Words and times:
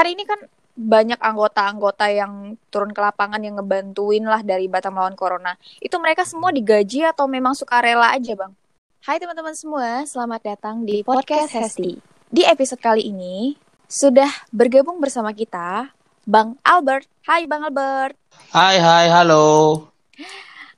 kan 0.00 0.08
ini 0.08 0.24
kan 0.24 0.40
banyak 0.80 1.20
anggota-anggota 1.20 2.08
yang 2.08 2.56
turun 2.72 2.88
ke 2.88 3.04
lapangan 3.04 3.36
yang 3.44 3.60
ngebantuin 3.60 4.24
lah 4.24 4.40
dari 4.40 4.64
Batam 4.64 4.96
lawan 4.96 5.12
Corona. 5.12 5.60
Itu 5.76 6.00
mereka 6.00 6.24
semua 6.24 6.48
digaji 6.56 7.04
atau 7.04 7.28
memang 7.28 7.52
suka 7.52 7.84
rela 7.84 8.08
aja, 8.16 8.32
Bang? 8.32 8.56
Hai 9.04 9.20
teman-teman 9.20 9.52
semua, 9.52 10.08
selamat 10.08 10.40
datang 10.40 10.88
di 10.88 11.04
Podcast 11.04 11.52
Hesti. 11.52 12.00
Di 12.32 12.48
episode 12.48 12.80
kali 12.80 13.12
ini, 13.12 13.60
sudah 13.92 14.48
bergabung 14.48 15.04
bersama 15.04 15.36
kita 15.36 15.92
Bang 16.24 16.56
Albert. 16.64 17.04
Hai 17.28 17.44
Bang 17.44 17.68
Albert. 17.68 18.16
Hai, 18.56 18.80
hai, 18.80 19.12
halo. 19.12 19.84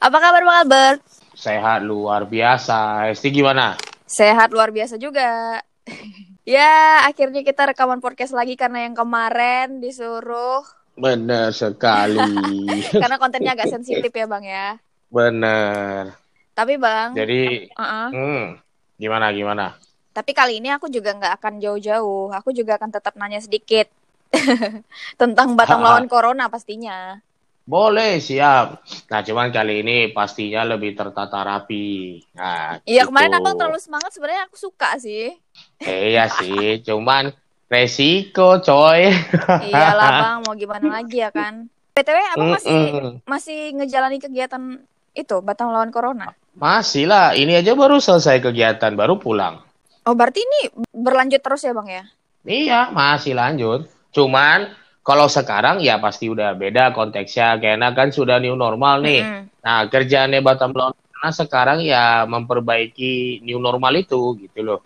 Apa 0.02 0.18
kabar 0.18 0.42
Bang 0.42 0.58
Albert? 0.66 0.98
Sehat 1.38 1.86
luar 1.86 2.26
biasa. 2.26 3.06
Esti 3.14 3.30
gimana? 3.30 3.78
Sehat 4.02 4.50
luar 4.50 4.74
biasa 4.74 4.98
juga. 4.98 5.62
Ya, 6.42 7.04
akhirnya 7.06 7.42
kita 7.46 7.70
rekaman 7.72 8.02
podcast 8.02 8.34
lagi 8.34 8.58
karena 8.58 8.86
yang 8.86 8.94
kemarin 8.94 9.78
disuruh. 9.78 10.62
Bener 10.92 11.50
sekali. 11.56 12.20
karena 13.02 13.16
kontennya 13.16 13.56
agak 13.56 13.72
sensitif 13.72 14.12
ya 14.12 14.26
Bang 14.28 14.44
ya. 14.44 14.76
Bener. 15.08 16.16
Tapi 16.52 16.76
Bang. 16.76 17.16
Jadi, 17.16 17.72
uh-uh. 17.72 18.08
hmm, 18.12 18.44
gimana, 19.00 19.32
gimana? 19.32 19.66
Tapi 20.12 20.36
kali 20.36 20.60
ini 20.60 20.68
aku 20.68 20.92
juga 20.92 21.16
nggak 21.16 21.40
akan 21.40 21.54
jauh-jauh. 21.60 22.28
Aku 22.36 22.52
juga 22.52 22.76
akan 22.76 22.92
tetap 22.92 23.16
nanya 23.16 23.40
sedikit 23.40 23.88
tentang 25.20 25.56
Batam 25.56 25.80
lawan 25.80 26.04
Corona 26.04 26.52
pastinya. 26.52 27.16
Boleh, 27.62 28.18
siap. 28.18 28.82
Nah, 29.06 29.20
cuman 29.22 29.54
kali 29.54 29.86
ini 29.86 30.10
pastinya 30.10 30.66
lebih 30.66 30.98
tertata 30.98 31.40
rapi. 31.40 32.18
Nah, 32.34 32.82
Iya, 32.82 33.06
gitu. 33.06 33.14
kemarin 33.14 33.38
abang 33.38 33.54
terlalu 33.54 33.78
semangat. 33.78 34.10
Sebenarnya 34.10 34.50
aku 34.50 34.58
suka 34.58 34.98
sih. 34.98 35.30
Eh, 35.78 36.10
iya 36.10 36.26
sih, 36.26 36.82
cuman 36.82 37.30
resiko, 37.70 38.58
coy. 38.58 39.14
Iyalah 39.62 40.10
bang, 40.26 40.38
mau 40.42 40.54
gimana 40.58 41.00
lagi 41.00 41.22
ya 41.22 41.30
kan. 41.30 41.70
PTW 41.92 42.18
abang 42.34 42.50
masih 42.56 42.72
Mm-mm. 42.72 43.10
masih 43.28 43.58
ngejalani 43.76 44.16
kegiatan 44.16 44.80
itu 45.12 45.36
Batam 45.44 45.70
lawan 45.70 45.92
Corona. 45.92 46.32
Masih 46.52 47.04
lah, 47.04 47.36
ini 47.36 47.52
aja 47.52 47.76
baru 47.76 48.00
selesai 48.00 48.40
kegiatan, 48.40 48.92
baru 48.92 49.20
pulang. 49.20 49.60
Oh 50.02 50.16
berarti 50.16 50.42
ini 50.42 50.60
berlanjut 50.90 51.38
terus 51.38 51.62
ya 51.62 51.72
bang 51.72 51.88
ya? 51.88 52.04
Iya, 52.42 52.80
masih 52.90 53.38
lanjut. 53.38 53.86
Cuman 54.10 54.72
kalau 55.02 55.26
sekarang 55.26 55.82
ya 55.82 55.98
pasti 55.98 56.30
udah 56.30 56.54
beda 56.54 56.94
konteksnya 56.94 57.58
karena 57.58 57.90
kan 57.90 58.14
sudah 58.14 58.38
new 58.38 58.54
normal 58.54 59.02
nih. 59.02 59.26
Mm-mm. 59.26 59.50
Nah, 59.62 59.86
kerjaannya 59.86 60.42
Batam 60.42 60.74
Lawan 60.74 60.94
karena 60.94 61.30
sekarang 61.34 61.78
ya 61.86 62.26
memperbaiki 62.26 63.42
new 63.46 63.58
normal 63.62 63.94
itu 63.98 64.38
gitu 64.42 64.58
loh. 64.62 64.80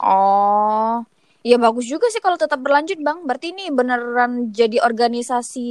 Oh, 0.00 1.02
ya 1.44 1.56
bagus 1.58 1.84
juga 1.90 2.08
sih 2.08 2.20
kalau 2.20 2.36
tetap 2.36 2.60
berlanjut 2.60 2.96
bang. 3.00 3.24
Berarti 3.28 3.52
ini 3.52 3.68
beneran 3.68 4.52
jadi 4.52 4.80
organisasi 4.80 5.68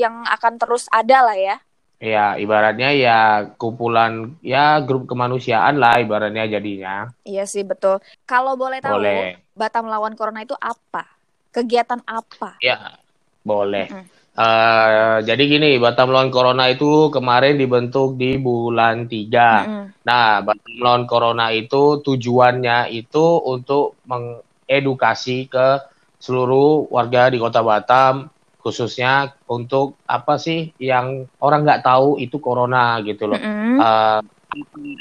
yang 0.00 0.24
akan 0.28 0.60
terus 0.60 0.88
ada 0.92 1.24
lah 1.24 1.36
ya? 1.36 1.56
Ya, 2.00 2.32
ibaratnya 2.40 2.96
ya 2.96 3.18
kumpulan 3.60 4.32
ya 4.40 4.80
grup 4.80 5.04
kemanusiaan 5.04 5.76
lah 5.76 6.00
ibaratnya 6.00 6.48
jadinya. 6.48 7.12
Iya 7.28 7.44
sih 7.44 7.60
betul. 7.60 8.00
Kalau 8.24 8.56
boleh 8.56 8.80
tahu, 8.80 8.96
Boleh. 8.96 9.36
Batam 9.52 9.84
lawan 9.84 10.16
Corona 10.16 10.40
itu 10.40 10.56
apa? 10.56 11.04
Kegiatan 11.52 12.00
apa? 12.08 12.56
Ya, 12.64 12.96
boleh. 13.42 13.86
Eh, 14.30 15.16
jadi 15.26 15.42
gini, 15.44 15.76
Batam 15.76 16.14
Lawan 16.14 16.30
Corona 16.30 16.70
itu 16.70 17.10
kemarin 17.12 17.58
dibentuk 17.58 18.16
di 18.16 18.38
bulan 18.40 19.10
3. 19.10 19.66
Mm-mm. 19.66 19.84
Nah, 20.06 20.40
Batam 20.40 20.74
Lawan 20.80 21.04
Corona 21.04 21.52
itu 21.52 22.00
tujuannya 22.00 22.88
itu 22.94 23.26
untuk 23.44 24.00
mengedukasi 24.06 25.50
ke 25.50 25.82
seluruh 26.20 26.88
warga 26.88 27.28
di 27.32 27.40
Kota 27.40 27.60
Batam, 27.60 28.30
khususnya 28.60 29.34
untuk 29.50 30.00
apa 30.04 30.36
sih 30.36 30.72
yang 30.78 31.28
orang 31.40 31.64
nggak 31.64 31.84
tahu 31.84 32.16
itu 32.20 32.38
Corona 32.38 33.02
gitu 33.04 33.28
loh. 33.28 33.40
Mm-mm. 33.40 33.76
Eh, 33.80 34.20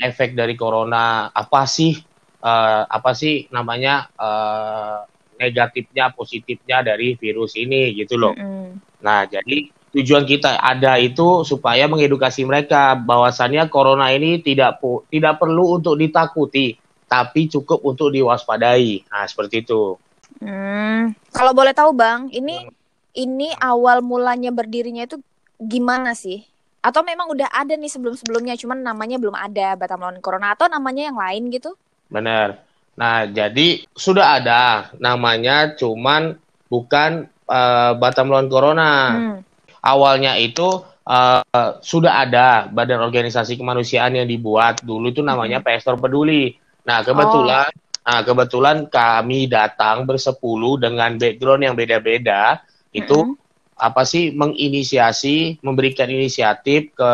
efek 0.04 0.38
dari 0.38 0.54
Corona 0.60 1.30
apa 1.32 1.66
sih? 1.66 1.96
eh, 2.40 2.84
apa 2.88 3.12
sih 3.12 3.52
namanya 3.52 4.08
eh, 4.16 4.98
negatifnya, 5.40 6.12
positifnya 6.12 6.84
dari 6.84 7.16
virus 7.16 7.56
ini 7.56 7.96
gitu 7.96 8.20
loh. 8.20 8.36
Mm-mm. 8.36 8.76
Nah, 9.00 9.24
jadi 9.24 9.72
tujuan 9.96 10.28
kita 10.28 10.60
ada 10.60 11.00
itu 11.00 11.42
supaya 11.48 11.88
mengedukasi 11.88 12.46
mereka 12.46 12.94
bahwasannya 13.00 13.72
corona 13.72 14.12
ini 14.12 14.44
tidak 14.44 14.84
tidak 15.10 15.40
perlu 15.40 15.80
untuk 15.80 15.96
ditakuti, 15.96 16.76
tapi 17.08 17.48
cukup 17.48 17.80
untuk 17.82 18.12
diwaspadai. 18.12 19.08
Nah, 19.08 19.26
seperti 19.26 19.64
itu. 19.64 19.96
Hmm, 20.44 21.16
kalau 21.34 21.56
boleh 21.56 21.74
tahu 21.74 21.96
Bang, 21.96 22.30
ini 22.30 22.70
ini 23.18 23.50
awal 23.58 24.06
mulanya 24.06 24.54
berdirinya 24.54 25.08
itu 25.08 25.18
gimana 25.58 26.14
sih? 26.14 26.46
Atau 26.80 27.04
memang 27.04 27.28
udah 27.34 27.52
ada 27.52 27.76
nih 27.76 27.92
sebelum-sebelumnya, 27.92 28.56
cuman 28.56 28.80
namanya 28.80 29.20
belum 29.20 29.36
ada 29.36 29.76
Batam 29.76 30.00
lawan 30.00 30.24
Corona 30.24 30.56
atau 30.56 30.72
namanya 30.72 31.12
yang 31.12 31.18
lain 31.20 31.52
gitu? 31.52 31.76
Benar. 32.08 32.69
Nah, 33.00 33.24
jadi 33.32 33.88
sudah 33.96 34.44
ada 34.44 34.92
namanya 35.00 35.72
cuman 35.80 36.36
bukan 36.68 37.32
eh, 37.48 37.92
Batam 37.96 38.28
Lawan 38.28 38.52
Corona. 38.52 38.92
Hmm. 39.16 39.40
Awalnya 39.80 40.36
itu 40.36 40.84
eh, 41.08 41.72
sudah 41.80 42.28
ada 42.28 42.68
badan 42.68 43.00
organisasi 43.00 43.56
kemanusiaan 43.56 44.20
yang 44.20 44.28
dibuat 44.28 44.84
dulu 44.84 45.08
itu 45.08 45.24
namanya 45.24 45.64
Pestor 45.64 45.96
Peduli. 45.96 46.60
Nah 46.84 47.00
kebetulan, 47.00 47.72
nah 48.04 48.20
kebetulan 48.26 48.92
kami 48.92 49.48
datang 49.48 50.04
bersepuluh 50.04 50.76
dengan 50.76 51.16
background 51.16 51.64
yang 51.64 51.76
beda-beda 51.80 52.60
itu 52.92 53.14
Mm-mm. 53.14 53.38
apa 53.80 54.04
sih 54.04 54.36
menginisiasi, 54.36 55.64
memberikan 55.64 56.10
inisiatif 56.12 56.92
ke 56.98 57.14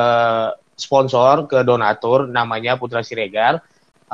sponsor, 0.80 1.46
ke 1.46 1.62
donatur 1.62 2.26
namanya 2.26 2.80
Putra 2.80 3.06
Siregar. 3.06 3.60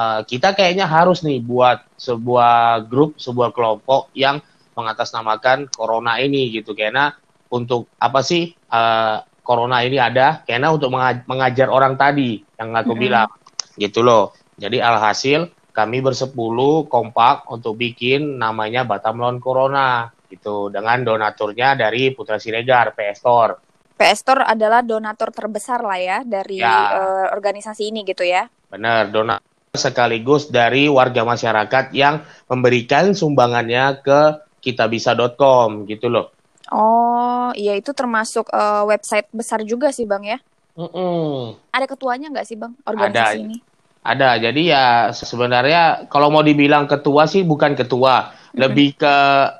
Eh, 0.01 0.22
kita 0.25 0.57
kayaknya 0.57 0.89
harus 0.89 1.22
nih 1.22 1.38
buat 1.44 1.85
sebuah 1.94 2.88
grup, 2.89 3.22
sebuah 3.22 3.53
kelompok 3.53 4.09
yang 4.17 4.41
mengatasnamakan 4.73 5.69
corona 5.69 6.17
ini 6.17 6.50
gitu 6.50 6.73
karena 6.73 7.13
untuk 7.53 7.91
apa 8.01 8.23
sih 8.25 8.50
eh, 8.56 9.17
corona 9.45 9.84
ini 9.85 10.01
ada 10.01 10.41
karena 10.47 10.73
untuk 10.73 10.89
menga- 10.89 11.28
mengajar 11.28 11.67
orang 11.69 12.00
tadi 12.00 12.41
yang 12.57 12.73
aku 12.73 12.95
Mm-mm. 12.95 13.03
bilang 13.03 13.29
gitu 13.78 14.01
loh 14.01 14.31
jadi 14.57 14.79
alhasil 14.79 15.51
kami 15.75 16.00
bersepuluh 16.00 16.88
kompak 16.88 17.45
untuk 17.51 17.75
bikin 17.78 18.39
namanya 18.39 18.88
Batam 18.88 19.19
Lawan 19.19 19.44
Corona 19.44 20.07
gitu 20.31 20.72
dengan 20.72 21.03
donaturnya 21.03 21.75
dari 21.75 22.16
Putra 22.16 22.39
Siregar 22.39 22.95
PS 22.95 23.18
Store 23.22 23.53
PS 24.00 24.19
Store 24.23 24.44
adalah 24.47 24.81
donatur 24.81 25.35
terbesar 25.35 25.83
lah 25.83 26.00
ya 26.00 26.18
dari 26.23 26.63
Ya. 26.63 26.95
eh, 26.95 27.28
organisasi 27.35 27.91
ini 27.91 28.07
gitu 28.07 28.23
ya. 28.23 28.47
benar 28.72 29.12
donatur 29.12 29.50
sekaligus 29.72 30.52
dari 30.52 30.92
warga 30.92 31.24
masyarakat 31.24 31.96
yang 31.96 32.28
memberikan 32.52 33.16
sumbangannya 33.16 34.04
ke 34.04 34.20
kitabisa.com 34.59 35.88
gitu 35.88 36.12
loh 36.12 36.36
Oh, 36.72 37.52
iya 37.52 37.76
itu 37.76 37.92
termasuk 37.92 38.48
eh, 38.48 38.84
website 38.88 39.28
besar 39.36 39.60
juga 39.68 39.92
sih 39.92 40.08
Bang 40.08 40.24
ya. 40.24 40.40
Mm-mm. 40.80 41.60
Ada 41.68 41.84
ketuanya 41.84 42.31
nggak 42.31 42.48
sih 42.48 42.56
Bang 42.56 42.80
organisasi 42.88 43.36
Ada. 43.36 43.44
ini? 43.44 43.58
Ada, 44.02 44.30
jadi 44.40 44.62
ya 44.66 44.86
sebenarnya 45.12 46.08
kalau 46.08 46.31
mau 46.31 46.40
dibilang 46.42 46.88
ketua 46.88 47.28
sih 47.28 47.44
bukan 47.44 47.76
ketua, 47.76 48.34
lebih 48.56 48.98
ke 48.98 49.16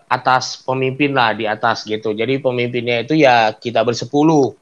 atas 0.08 0.64
pemimpin 0.64 1.12
lah 1.12 1.36
di 1.36 1.46
atas 1.46 1.84
gitu. 1.84 2.16
Jadi 2.16 2.40
pemimpinnya 2.40 3.04
itu 3.04 3.20
ya 3.20 3.54
kita 3.54 3.84
bersepuluh. 3.84 4.56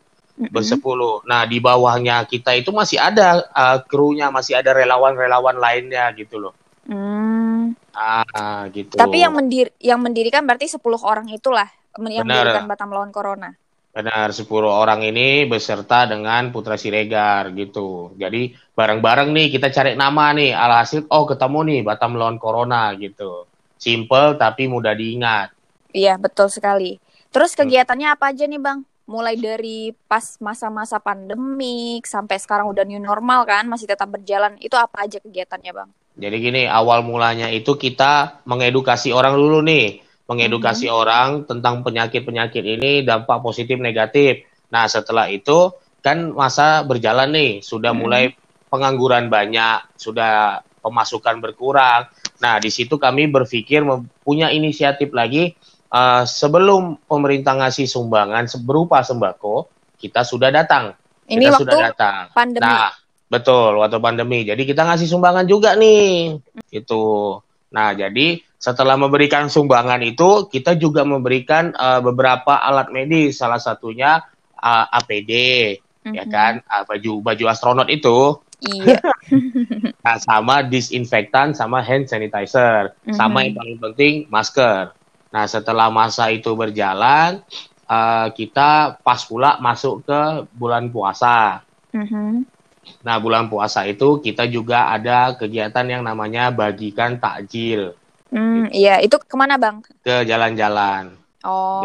Bersepuluh. 0.47 1.19
Nah 1.27 1.43
di 1.43 1.59
bawahnya 1.59 2.23
kita 2.23 2.55
itu 2.55 2.71
masih 2.71 2.95
ada 2.95 3.43
uh, 3.51 3.83
krunya, 3.83 4.31
masih 4.31 4.55
ada 4.55 4.71
relawan-relawan 4.71 5.59
lainnya 5.59 6.07
gitu 6.15 6.39
loh. 6.39 6.55
Hmm. 6.87 7.75
Ah 7.91 8.63
gitu. 8.71 8.95
Tapi 8.95 9.19
yang 9.19 9.35
mendir 9.35 9.75
yang 9.83 9.99
mendirikan 9.99 10.47
berarti 10.47 10.71
10 10.71 10.79
orang 11.03 11.27
itulah 11.27 11.67
yang 11.99 12.23
Benar. 12.23 12.47
mendirikan 12.47 12.65
Batam 12.71 12.89
lawan 12.95 13.11
Corona. 13.11 13.51
Benar, 13.89 14.31
10 14.31 14.47
orang 14.69 15.03
ini 15.03 15.43
beserta 15.49 16.07
dengan 16.07 16.55
Putra 16.55 16.79
Siregar 16.79 17.51
gitu. 17.51 18.15
Jadi 18.15 18.55
bareng-bareng 18.71 19.33
nih 19.35 19.47
kita 19.51 19.67
cari 19.75 19.99
nama 19.99 20.31
nih. 20.31 20.55
Alhasil 20.55 21.09
oh 21.11 21.27
ketemu 21.27 21.59
nih 21.67 21.79
Batam 21.83 22.15
lawan 22.15 22.39
Corona 22.39 22.95
gitu. 22.95 23.43
Simple 23.75 24.39
tapi 24.39 24.71
mudah 24.71 24.95
diingat. 24.95 25.51
Iya, 25.91 26.15
betul 26.21 26.47
sekali. 26.53 27.01
Terus 27.33 27.53
Hmm. 27.53 27.65
kegiatannya 27.65 28.07
apa 28.13 28.29
aja 28.29 28.45
nih, 28.45 28.61
Bang? 28.61 28.85
Mulai 29.09 29.41
dari 29.41 29.89
pas 30.05 30.37
masa-masa 30.37 31.01
pandemik 31.01 32.05
sampai 32.05 32.37
sekarang 32.37 32.69
udah 32.69 32.85
new 32.85 33.01
normal 33.01 33.41
kan, 33.49 33.65
masih 33.65 33.89
tetap 33.89 34.05
berjalan. 34.05 34.53
Itu 34.61 34.77
apa 34.77 35.09
aja 35.09 35.17
kegiatannya, 35.17 35.71
Bang? 35.73 35.89
Jadi 36.13 36.35
gini, 36.37 36.63
awal 36.69 37.01
mulanya 37.01 37.49
itu 37.49 37.73
kita 37.73 38.45
mengedukasi 38.45 39.09
orang 39.09 39.33
dulu 39.33 39.65
nih. 39.65 40.05
Mengedukasi 40.29 40.93
orang 40.93 41.49
tentang 41.49 41.81
penyakit-penyakit 41.81 42.61
ini 42.61 43.01
dampak 43.01 43.41
positif 43.41 43.81
negatif. 43.81 44.45
Nah, 44.69 44.85
setelah 44.85 45.25
itu 45.25 45.73
kan 46.05 46.29
masa 46.29 46.85
berjalan 46.85 47.33
nih, 47.33 47.51
sudah 47.65 47.97
Hmm. 47.97 48.05
mulai 48.05 48.23
pengangguran 48.69 49.25
banyak, 49.33 49.97
sudah 49.97 50.61
pemasukan 50.85 51.41
berkurang. 51.41 52.05
Nah, 52.39 52.61
di 52.61 52.69
situ 52.69 53.01
kami 53.01 53.25
berpikir 53.25 53.81
punya 54.21 54.53
inisiatif 54.53 55.09
lagi 55.17 55.57
uh, 55.91 56.23
sebelum 56.25 56.97
pemerintah 57.05 57.57
ngasih 57.57 57.85
sumbangan 57.85 58.45
berupa 58.63 59.01
sembako, 59.01 59.67
kita 59.99 60.23
sudah 60.23 60.49
datang. 60.53 60.95
Ini 61.29 61.45
kita 61.45 61.51
waktu 61.53 61.63
sudah 61.65 61.77
datang. 61.93 62.23
pandemi. 62.33 62.63
Nah, 62.65 62.89
betul 63.29 63.71
waktu 63.77 63.97
pandemi. 64.01 64.39
Jadi 64.47 64.65
kita 64.65 64.81
ngasih 64.87 65.05
sumbangan 65.05 65.45
juga 65.45 65.77
nih. 65.77 66.39
Itu. 66.73 67.37
Nah, 67.69 67.93
jadi 67.93 68.41
setelah 68.57 68.97
memberikan 68.97 69.45
sumbangan 69.45 70.01
itu, 70.01 70.49
kita 70.49 70.73
juga 70.75 71.05
memberikan 71.05 71.69
uh, 71.77 72.01
beberapa 72.01 72.57
alat 72.57 72.89
medis. 72.89 73.37
Salah 73.37 73.61
satunya 73.61 74.25
uh, 74.57 74.85
APD, 74.89 75.31
ya 76.09 76.25
Mhm. 76.25 76.31
kan? 76.33 76.53
Uh, 76.65 76.83
baju 76.89 77.11
baju 77.21 77.43
astronot 77.47 77.87
itu. 77.93 78.41
Iya. 78.65 78.97
Nah, 79.99 80.17
sama 80.17 80.65
disinfektan 80.65 81.53
sama 81.53 81.85
hand 81.85 82.09
sanitizer. 82.09 82.97
Sama 83.13 83.39
Mhm. 83.39 83.45
yang 83.45 83.53
paling 83.55 83.77
penting 83.77 84.13
masker. 84.31 84.89
Nah, 85.29 85.45
setelah 85.45 85.93
masa 85.93 86.33
itu 86.33 86.49
berjalan, 86.57 87.41
uh, 87.85 88.27
kita 88.33 88.97
pas 89.05 89.21
pula 89.25 89.61
masuk 89.61 90.05
ke 90.05 90.21
bulan 90.53 90.89
puasa. 90.89 91.61
Mhm. 91.93 92.45
Nah, 93.05 93.17
bulan 93.21 93.45
puasa 93.51 93.85
itu 93.85 94.17
kita 94.23 94.49
juga 94.49 94.89
ada 94.89 95.37
kegiatan 95.37 95.85
yang 95.85 96.01
namanya 96.01 96.49
bagikan 96.49 97.21
takjil 97.21 97.93
Hmm, 98.29 98.69
iya, 98.69 99.01
itu 99.01 99.17
ke 99.17 99.33
mana 99.33 99.57
bang? 99.57 99.81
ke 100.05 100.21
jalan-jalan. 100.25 101.17
Oh, 101.41 101.81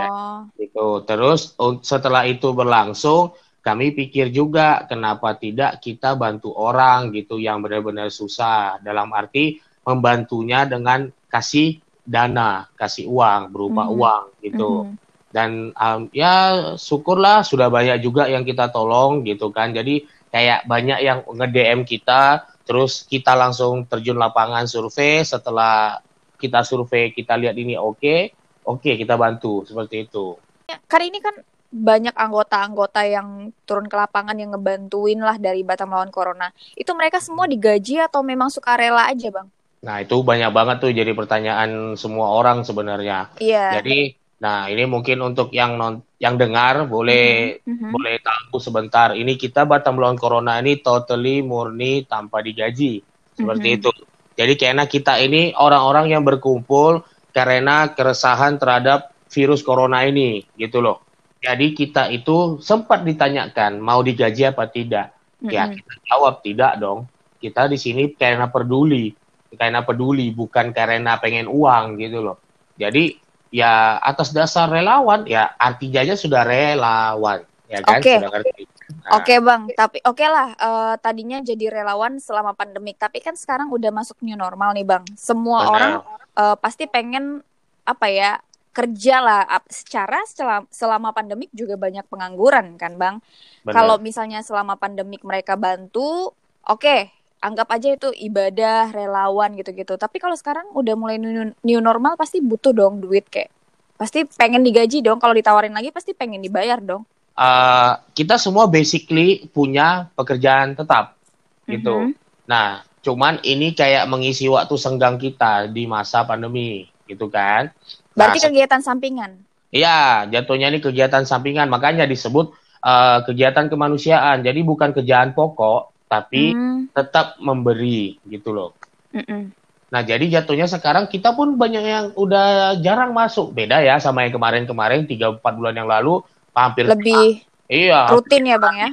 Gitu. 0.54 0.88
Terus 1.08 1.56
un- 1.58 1.82
setelah 1.82 2.28
itu 2.28 2.52
berlangsung, 2.54 3.34
kami 3.64 3.96
pikir 3.96 4.28
juga 4.30 4.84
kenapa 4.84 5.34
tidak 5.40 5.80
kita 5.80 6.14
bantu 6.14 6.52
orang 6.54 7.10
gitu 7.16 7.40
yang 7.40 7.64
benar-benar 7.64 8.12
susah. 8.12 8.78
Dalam 8.84 9.08
arti 9.12 9.58
membantunya 9.82 10.68
dengan 10.68 11.08
kasih 11.32 11.83
dana, 12.04 12.68
kasih 12.76 13.08
uang 13.08 13.50
berupa 13.50 13.88
Mhm. 13.88 13.92
uang 13.96 14.24
gitu. 14.44 14.70
Mhm. 14.84 14.94
Dan 15.34 15.50
um, 15.74 16.00
ya 16.14 16.34
syukurlah 16.78 17.42
sudah 17.42 17.66
banyak 17.66 17.98
juga 17.98 18.30
yang 18.30 18.46
kita 18.46 18.70
tolong 18.70 19.26
gitu 19.26 19.50
kan. 19.50 19.74
Jadi 19.74 20.06
kayak 20.30 20.68
banyak 20.70 20.98
yang 21.02 21.26
nge-DM 21.26 21.82
kita, 21.82 22.46
terus 22.62 23.02
kita 23.02 23.34
langsung 23.34 23.82
terjun 23.90 24.14
lapangan 24.14 24.70
survei. 24.70 25.26
Setelah 25.26 25.98
kita 26.38 26.62
survei, 26.62 27.10
kita 27.10 27.34
lihat 27.34 27.58
ini 27.58 27.74
oke, 27.74 28.30
oke 28.62 28.90
kita 28.94 29.18
bantu 29.18 29.66
seperti 29.66 30.06
itu. 30.06 30.38
kan 30.64 31.00
ini 31.02 31.18
kan 31.18 31.34
banyak 31.74 32.14
anggota-anggota 32.14 33.02
yang 33.02 33.50
turun 33.66 33.90
ke 33.90 33.98
lapangan 33.98 34.38
yang 34.38 34.54
ngebantuin 34.54 35.18
lah 35.18 35.34
dari 35.42 35.66
Batam 35.66 35.90
lawan 35.90 36.14
Corona. 36.14 36.54
Itu 36.78 36.94
mereka 36.94 37.18
semua 37.18 37.50
digaji 37.50 37.98
atau 37.98 38.22
memang 38.22 38.46
suka 38.46 38.78
rela 38.78 39.10
aja 39.10 39.26
bang? 39.34 39.50
Nah 39.84 40.00
itu 40.00 40.24
banyak 40.24 40.48
banget 40.48 40.76
tuh 40.80 40.90
jadi 40.96 41.12
pertanyaan 41.12 41.94
semua 42.00 42.32
orang 42.32 42.64
sebenarnya. 42.64 43.28
Iya. 43.36 43.78
Jadi, 43.78 44.16
nah 44.40 44.66
ini 44.72 44.88
mungkin 44.88 45.20
untuk 45.20 45.52
yang 45.52 45.76
non 45.76 46.00
yang 46.16 46.40
dengar 46.40 46.88
boleh 46.88 47.60
Mhm. 47.60 47.92
boleh 47.92 48.16
tahu 48.24 48.56
sebentar. 48.56 49.12
Ini 49.12 49.36
kita 49.36 49.68
Batam 49.68 50.00
lawan 50.00 50.16
Corona 50.16 50.56
ini 50.64 50.80
totally 50.80 51.44
murni 51.44 52.08
tanpa 52.08 52.40
digaji. 52.40 53.04
Seperti 53.36 53.68
Mhm. 53.68 53.76
itu. 53.76 53.90
Jadi 54.34 54.52
karena 54.58 54.84
kita 54.88 55.20
ini 55.20 55.52
orang-orang 55.54 56.10
yang 56.10 56.24
berkumpul 56.26 57.04
karena 57.30 57.92
keresahan 57.92 58.58
terhadap 58.58 59.12
virus 59.30 59.62
corona 59.66 60.06
ini, 60.06 60.46
gitu 60.54 60.78
loh. 60.78 61.02
Jadi 61.42 61.74
kita 61.74 62.08
itu 62.08 62.62
sempat 62.62 63.02
ditanyakan 63.04 63.82
mau 63.82 64.00
digaji 64.00 64.48
apa 64.48 64.64
tidak. 64.70 65.12
Ya 65.44 65.68
Mhm. 65.68 65.76
kita 65.76 65.92
jawab 66.08 66.34
tidak 66.40 66.72
dong. 66.80 67.10
Kita 67.36 67.68
di 67.68 67.76
sini 67.76 68.14
karena 68.16 68.48
peduli, 68.48 69.12
karena 69.56 69.82
peduli 69.82 70.30
bukan 70.30 70.70
karena 70.70 71.18
pengen 71.18 71.50
uang 71.50 71.98
gitu 71.98 72.20
loh. 72.20 72.36
Jadi 72.74 73.18
ya 73.54 74.02
atas 74.02 74.34
dasar 74.34 74.66
relawan 74.66 75.22
ya 75.30 75.54
artinya 75.54 76.14
sudah 76.18 76.42
relawan 76.42 77.46
ya 77.70 77.78
kan 77.80 77.98
Oke. 78.02 78.14
sudah 78.18 78.30
ngerti. 78.30 78.62
Nah, 78.84 79.16
Oke 79.16 79.34
bang, 79.40 79.62
tapi 79.72 79.98
oke 80.04 80.26
lah. 80.28 80.52
eh, 80.52 80.94
tadinya 81.00 81.40
jadi 81.40 81.72
relawan 81.72 82.20
selama 82.20 82.52
pandemik, 82.52 83.00
tapi 83.00 83.24
kan 83.24 83.32
sekarang 83.32 83.72
udah 83.72 83.88
masuk 83.88 84.20
new 84.20 84.36
normal 84.36 84.76
nih 84.76 84.84
bang. 84.84 85.04
Semua 85.16 85.64
Benar. 85.64 85.72
orang 85.72 85.92
eh, 86.36 86.56
pasti 86.60 86.84
pengen 86.84 87.40
apa 87.88 88.06
ya 88.12 88.30
kerja 88.76 89.24
lah. 89.24 89.42
Secara 89.72 90.20
selama, 90.28 90.66
selama 90.68 91.08
pandemik 91.16 91.48
juga 91.56 91.80
banyak 91.80 92.04
pengangguran 92.10 92.76
kan 92.76 93.00
bang. 93.00 93.16
Kalau 93.64 93.96
misalnya 93.96 94.44
selama 94.44 94.76
pandemik 94.76 95.24
mereka 95.24 95.56
bantu, 95.56 96.36
oke, 96.68 97.08
anggap 97.44 97.68
aja 97.76 97.92
itu 97.92 98.08
ibadah, 98.08 98.88
relawan 98.88 99.52
gitu-gitu. 99.60 100.00
Tapi 100.00 100.16
kalau 100.16 100.32
sekarang 100.32 100.72
udah 100.72 100.96
mulai 100.96 101.20
new, 101.20 101.52
new 101.60 101.80
normal, 101.84 102.16
pasti 102.16 102.40
butuh 102.40 102.72
dong 102.72 103.04
duit 103.04 103.28
kayak. 103.28 103.52
Pasti 104.00 104.24
pengen 104.24 104.64
digaji 104.64 105.04
dong. 105.04 105.20
Kalau 105.20 105.36
ditawarin 105.36 105.76
lagi, 105.76 105.92
pasti 105.92 106.16
pengen 106.16 106.40
dibayar 106.40 106.80
dong. 106.80 107.04
Eh, 107.36 107.92
kita 108.16 108.40
semua 108.40 108.64
basically 108.70 109.44
punya 109.52 110.08
pekerjaan 110.16 110.72
tetap 110.72 111.20
gitu. 111.68 112.10
Mhm. 112.10 112.48
Nah, 112.48 112.80
cuman 113.04 113.44
ini 113.44 113.76
kayak 113.76 114.08
mengisi 114.08 114.48
waktu 114.48 114.74
senggang 114.80 115.20
kita 115.20 115.68
di 115.68 115.84
masa 115.84 116.24
pandemi 116.24 116.88
gitu 117.04 117.28
kan. 117.28 117.68
Berarti 118.16 118.38
Nah, 118.40 118.44
kegiatan 118.48 118.80
sampingan. 118.80 119.30
Iya, 119.74 120.30
jatuhnya 120.30 120.70
ini 120.70 120.78
kegiatan 120.78 121.26
sampingan, 121.28 121.68
makanya 121.68 122.08
disebut 122.08 122.56
eh, 122.84 123.18
kegiatan 123.24 123.72
kemanusiaan. 123.72 124.44
Jadi 124.44 124.60
bukan 124.60 124.92
kerjaan 124.92 125.32
pokok, 125.32 125.93
tapi 126.14 126.54
Hmm, 126.54 126.86
tetap 126.94 127.42
memberi 127.42 128.22
gitu 128.30 128.54
loh. 128.54 128.70
mm-mm. 129.10 129.50
Nah, 129.90 130.02
jadi 130.02 130.26
jatuhnya 130.40 130.66
sekarang 130.66 131.06
kita 131.10 131.34
pun 131.34 131.54
banyak 131.54 131.84
yang 131.86 132.06
udah 132.14 132.78
jarang 132.82 133.14
masuk. 133.14 133.54
Beda 133.54 133.78
ya 133.82 133.98
sama 133.98 134.26
yang 134.26 134.34
kemarin-kemarin 134.34 135.06
3-4 135.06 135.42
bulan 135.58 135.74
yang 135.74 135.86
lalu 135.90 136.22
hampir 136.54 136.90
Lebih 136.90 137.46
iya, 137.66 138.10
rutin 138.10 138.46
ya 138.46 138.58
bang 138.58 138.76
ya. 138.78 138.90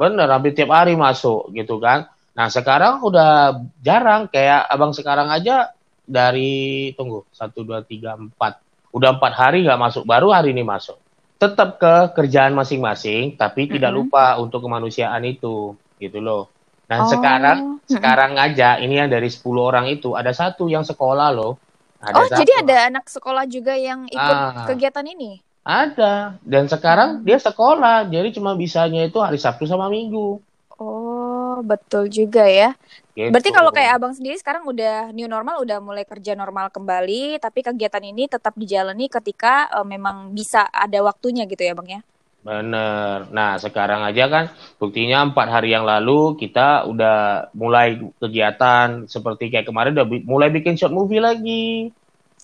bener 0.00 0.26
hampir 0.32 0.56
tiap 0.56 0.70
hari 0.72 0.94
masuk 0.96 1.50
gitu 1.52 1.78
kan. 1.78 2.08
Nah, 2.34 2.48
sekarang 2.48 3.02
udah 3.04 3.60
jarang 3.84 4.30
kayak 4.30 4.64
Abang 4.66 4.94
sekarang 4.96 5.28
aja 5.28 5.70
dari 6.02 6.90
tunggu 6.98 7.26
1 7.30 7.62
2 7.62 7.84
3 7.84 8.16
4. 8.16 8.62
Udah 8.90 9.10
empat 9.14 9.32
hari 9.38 9.62
nggak 9.62 9.78
masuk, 9.78 10.02
baru 10.02 10.34
hari 10.34 10.50
ini 10.50 10.66
masuk. 10.66 10.98
Tetap 11.38 11.78
ke 11.78 11.94
kerjaan 12.16 12.52
masing-masing, 12.52 13.38
tapi 13.38 13.70
tidak 13.70 13.92
Mm-mm. 13.92 14.10
lupa 14.10 14.36
untuk 14.42 14.60
kemanusiaan 14.66 15.22
itu, 15.24 15.78
gitu 15.96 16.18
loh. 16.18 16.50
Oh, 16.90 17.06
Nah, 17.06 17.06
sekarang 17.06 17.58
sekarang 17.86 18.32
aja 18.34 18.82
ini 18.82 18.98
yang 18.98 19.06
dari 19.06 19.30
10 19.30 19.62
orang 19.62 19.86
itu 19.86 20.18
ada 20.18 20.34
satu 20.34 20.66
yang 20.66 20.82
sekolah 20.82 21.30
loh. 21.30 21.54
Ada 22.02 22.16
Oh, 22.16 22.26
satu. 22.26 22.42
jadi 22.42 22.52
ada 22.66 22.76
anak 22.90 23.06
sekolah 23.06 23.44
juga 23.46 23.78
yang 23.78 24.10
ikut 24.10 24.18
Ah. 24.18 24.66
kegiatan 24.66 25.06
ini. 25.06 25.38
Ada. 25.62 26.40
Dan 26.42 26.66
sekarang 26.66 27.22
dia 27.22 27.38
sekolah, 27.38 28.08
jadi 28.08 28.32
cuma 28.32 28.56
bisanya 28.56 29.04
itu 29.04 29.20
hari 29.20 29.38
Sabtu 29.38 29.68
sama 29.68 29.86
Minggu. 29.86 30.40
Oh, 30.80 31.60
betul 31.60 32.08
juga 32.08 32.48
ya. 32.48 32.72
Gitu. 33.12 33.28
Berarti 33.28 33.52
kalau 33.52 33.68
kayak 33.68 34.00
abang 34.00 34.16
sendiri 34.16 34.32
sekarang 34.40 34.64
udah 34.64 35.12
new 35.12 35.28
normal, 35.28 35.60
udah 35.60 35.76
mulai 35.78 36.08
kerja 36.08 36.32
normal 36.32 36.72
kembali, 36.72 37.36
tapi 37.36 37.60
kegiatan 37.60 38.00
ini 38.00 38.26
tetap 38.26 38.56
dijalani 38.56 39.06
ketika 39.06 39.68
eh, 39.68 39.84
memang 39.84 40.32
bisa 40.32 40.64
ada 40.72 41.04
waktunya 41.04 41.44
gitu 41.44 41.60
ya 41.60 41.76
bang 41.76 42.00
ya. 42.00 42.02
Bener. 42.40 43.28
Nah, 43.28 43.60
sekarang 43.60 44.00
aja 44.00 44.24
kan 44.32 44.44
buktinya 44.80 45.28
empat 45.28 45.46
hari 45.52 45.76
yang 45.76 45.84
lalu 45.84 46.40
kita 46.40 46.88
udah 46.88 47.48
mulai 47.52 48.00
kegiatan 48.16 49.04
seperti 49.04 49.52
kayak 49.52 49.68
kemarin 49.68 49.92
udah 49.92 50.08
bi- 50.08 50.24
mulai 50.24 50.48
bikin 50.48 50.74
short 50.80 50.92
movie 50.92 51.20
lagi. 51.20 51.92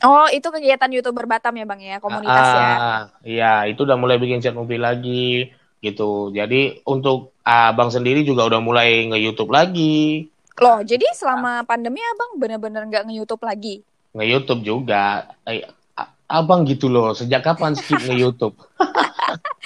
Oh, 0.04 0.28
itu 0.28 0.44
kegiatan 0.44 0.92
youtuber 0.92 1.24
Batam 1.24 1.56
ya 1.56 1.64
bang 1.64 1.80
ya, 1.80 1.96
komunitas 1.96 2.48
ya. 2.52 2.68
Ah, 2.76 3.00
Iya, 3.24 3.72
itu 3.72 3.88
udah 3.88 3.96
mulai 3.96 4.20
bikin 4.20 4.44
short 4.44 4.52
movie 4.52 4.76
lagi 4.76 5.48
gitu. 5.80 6.28
Jadi 6.28 6.84
untuk 6.84 7.32
abang 7.40 7.88
sendiri 7.88 8.20
juga 8.20 8.44
udah 8.44 8.60
mulai 8.60 9.08
nge-YouTube 9.08 9.48
lagi, 9.48 10.28
Loh, 10.56 10.80
jadi 10.80 11.04
selama 11.12 11.68
pandemi 11.68 12.00
abang 12.00 12.40
bener-bener 12.40 12.88
nggak 12.88 13.04
nge-youtube 13.08 13.44
lagi? 13.44 13.84
nge-YouTube 14.12 14.64
juga. 14.64 15.28
Eh, 15.44 15.64
abang 16.26 16.64
gitu 16.64 16.88
loh, 16.88 17.12
sejak 17.12 17.44
kapan 17.44 17.76
skip 17.76 18.00
nge-YouTube? 18.00 18.56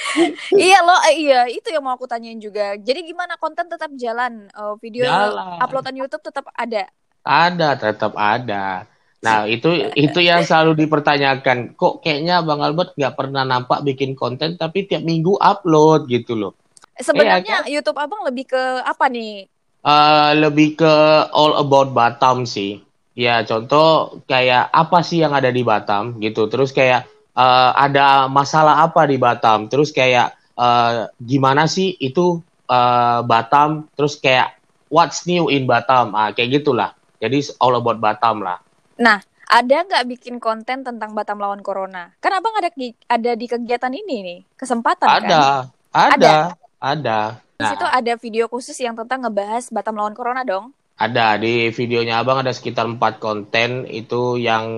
iya 0.56 0.78
loh, 0.82 0.98
eh, 1.06 1.14
iya 1.20 1.40
itu 1.46 1.68
yang 1.70 1.84
mau 1.84 1.94
aku 1.94 2.06
tanyain 2.06 2.38
juga. 2.38 2.74
Jadi 2.76 3.06
gimana 3.06 3.36
konten 3.36 3.66
tetap 3.68 3.90
jalan, 3.94 4.48
Eh, 4.50 4.74
video 4.80 5.06
Jalan. 5.06 5.58
uploadan 5.60 5.96
YouTube 5.96 6.24
tetap 6.24 6.48
ada. 6.54 6.88
Ada, 7.20 7.68
tetap 7.76 8.12
ada. 8.16 8.88
Nah, 9.20 9.44
itu 9.44 9.68
itu 9.92 10.18
yang 10.24 10.40
selalu 10.40 10.80
dipertanyakan. 10.80 11.76
Kok 11.76 12.00
kayaknya 12.00 12.40
Bang 12.40 12.64
Albert 12.64 12.96
nggak 12.96 13.14
pernah 13.20 13.44
nampak 13.44 13.84
bikin 13.84 14.16
konten, 14.16 14.56
tapi 14.56 14.88
tiap 14.88 15.04
minggu 15.04 15.36
upload 15.36 16.08
gitu 16.08 16.32
loh. 16.32 16.52
Sebenarnya 16.96 17.68
Iya, 17.68 17.80
YouTube 17.80 18.00
abang 18.00 18.24
lebih 18.24 18.48
ke 18.48 18.62
apa 18.80 19.12
nih? 19.12 19.44
Eh, 19.80 20.30
lebih 20.40 20.76
ke 20.80 20.94
all 21.32 21.56
about 21.60 21.92
Batam 21.92 22.48
sih. 22.48 22.80
Ya, 23.12 23.44
contoh 23.44 24.20
kayak 24.24 24.72
apa 24.72 25.04
sih 25.04 25.20
yang 25.20 25.36
ada 25.36 25.52
di 25.52 25.60
Batam 25.60 26.16
gitu. 26.20 26.48
Terus 26.48 26.72
kayak 26.72 27.04
eh, 27.40 27.70
ada 27.72 28.28
masalah 28.28 28.84
apa 28.84 29.08
di 29.08 29.16
Batam. 29.16 29.72
Terus 29.72 29.88
kayak 29.96 30.36
eh, 30.60 31.08
gimana 31.16 31.64
sih 31.64 31.96
itu 31.96 32.44
eh, 32.68 33.20
Batam. 33.24 33.88
Terus 33.96 34.20
kayak 34.20 34.60
what's 34.92 35.24
new 35.24 35.48
in 35.48 35.64
Batam. 35.64 36.12
Ah, 36.12 36.36
kayak 36.36 36.60
gitulah. 36.60 36.92
Jadi 37.20 37.48
all 37.60 37.80
about 37.80 37.96
Batam 37.96 38.44
lah. 38.44 38.60
ada 39.50 39.82
nggak 39.82 40.06
bikin 40.06 40.38
konten 40.38 40.86
tentang 40.86 41.10
Batam 41.10 41.42
lawan 41.42 41.60
Corona? 41.60 42.14
Kan 42.22 42.30
abang 42.30 42.54
ada 42.54 42.70
ada 43.10 43.30
di 43.34 43.46
kegiatan 43.50 43.90
ini 43.90 44.16
nih, 44.22 44.38
kesempatan 44.54 45.10
ada, 45.10 45.18
kan? 45.18 45.26
Ada, 45.26 45.42
ada, 45.90 46.34
ada. 46.78 47.18
Di 47.58 47.64
situ 47.66 47.84
Nah, 47.84 47.98
ada 47.98 48.12
video 48.16 48.46
khusus 48.46 48.78
yang 48.78 48.94
tentang 48.94 49.26
ngebahas 49.26 49.68
Batam 49.74 49.98
lawan 49.98 50.14
Corona 50.14 50.46
dong. 50.46 50.72
ada 51.00 51.40
di 51.40 51.72
videonya 51.72 52.20
abang 52.20 52.44
ada 52.44 52.52
sekitar 52.52 52.84
empat 52.84 53.24
konten 53.24 53.88
itu 53.88 54.36
yang 54.36 54.68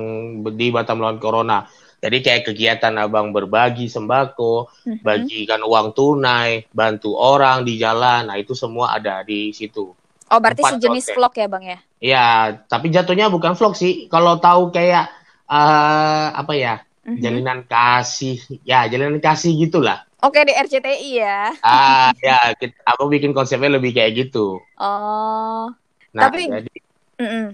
di 0.55 0.71
Batam 0.71 1.03
lawan 1.03 1.19
Corona. 1.19 1.67
Jadi 2.03 2.19
kayak 2.19 2.43
kegiatan 2.51 2.95
abang 2.99 3.31
berbagi 3.31 3.87
sembako, 3.87 4.67
Mhm. 4.83 5.07
bagikan 5.07 5.63
uang 5.63 5.95
tunai, 5.95 6.67
bantu 6.75 7.15
orang 7.15 7.63
di 7.63 7.79
jalan. 7.79 8.27
Nah 8.27 8.35
itu 8.35 8.59
semua 8.59 8.99
ada 8.99 9.23
di 9.23 9.55
situ. 9.55 9.95
Oh, 10.27 10.39
berarti 10.43 10.67
Empat 10.67 10.73
sejenis 10.83 11.05
konten. 11.07 11.15
vlog 11.15 11.35
ya, 11.37 11.47
Bang 11.47 11.65
ya? 11.65 11.79
Ya, 12.03 12.27
tapi 12.67 12.91
jatuhnya 12.91 13.31
bukan 13.31 13.55
vlog 13.55 13.79
sih. 13.79 14.11
Kalau 14.11 14.35
tahu 14.37 14.69
kayak 14.69 15.15
eh, 15.47 16.27
apa 16.33 16.57
ya, 16.57 16.81
Mhm. 17.05 17.19
jalinan 17.21 17.61
kasih, 17.63 18.41
ya 18.65 18.89
jalinan 18.89 19.21
kasih 19.21 19.53
gitulah. 19.61 20.03
Oke, 20.19 20.41
di 20.43 20.55
RCTI 20.55 21.11
ya. 21.21 21.53
Ah, 21.61 22.09
ya, 22.17 22.57
kita, 22.57 22.73
aku 22.89 23.07
bikin 23.07 23.31
konsepnya 23.31 23.69
lebih 23.69 23.93
kayak 23.93 24.17
gitu. 24.17 24.59
Oh. 24.75 25.67
Nah, 26.11 26.23
Tapi- 26.25 26.49
jadi 26.49 26.73
Mm-mm. 27.21 27.47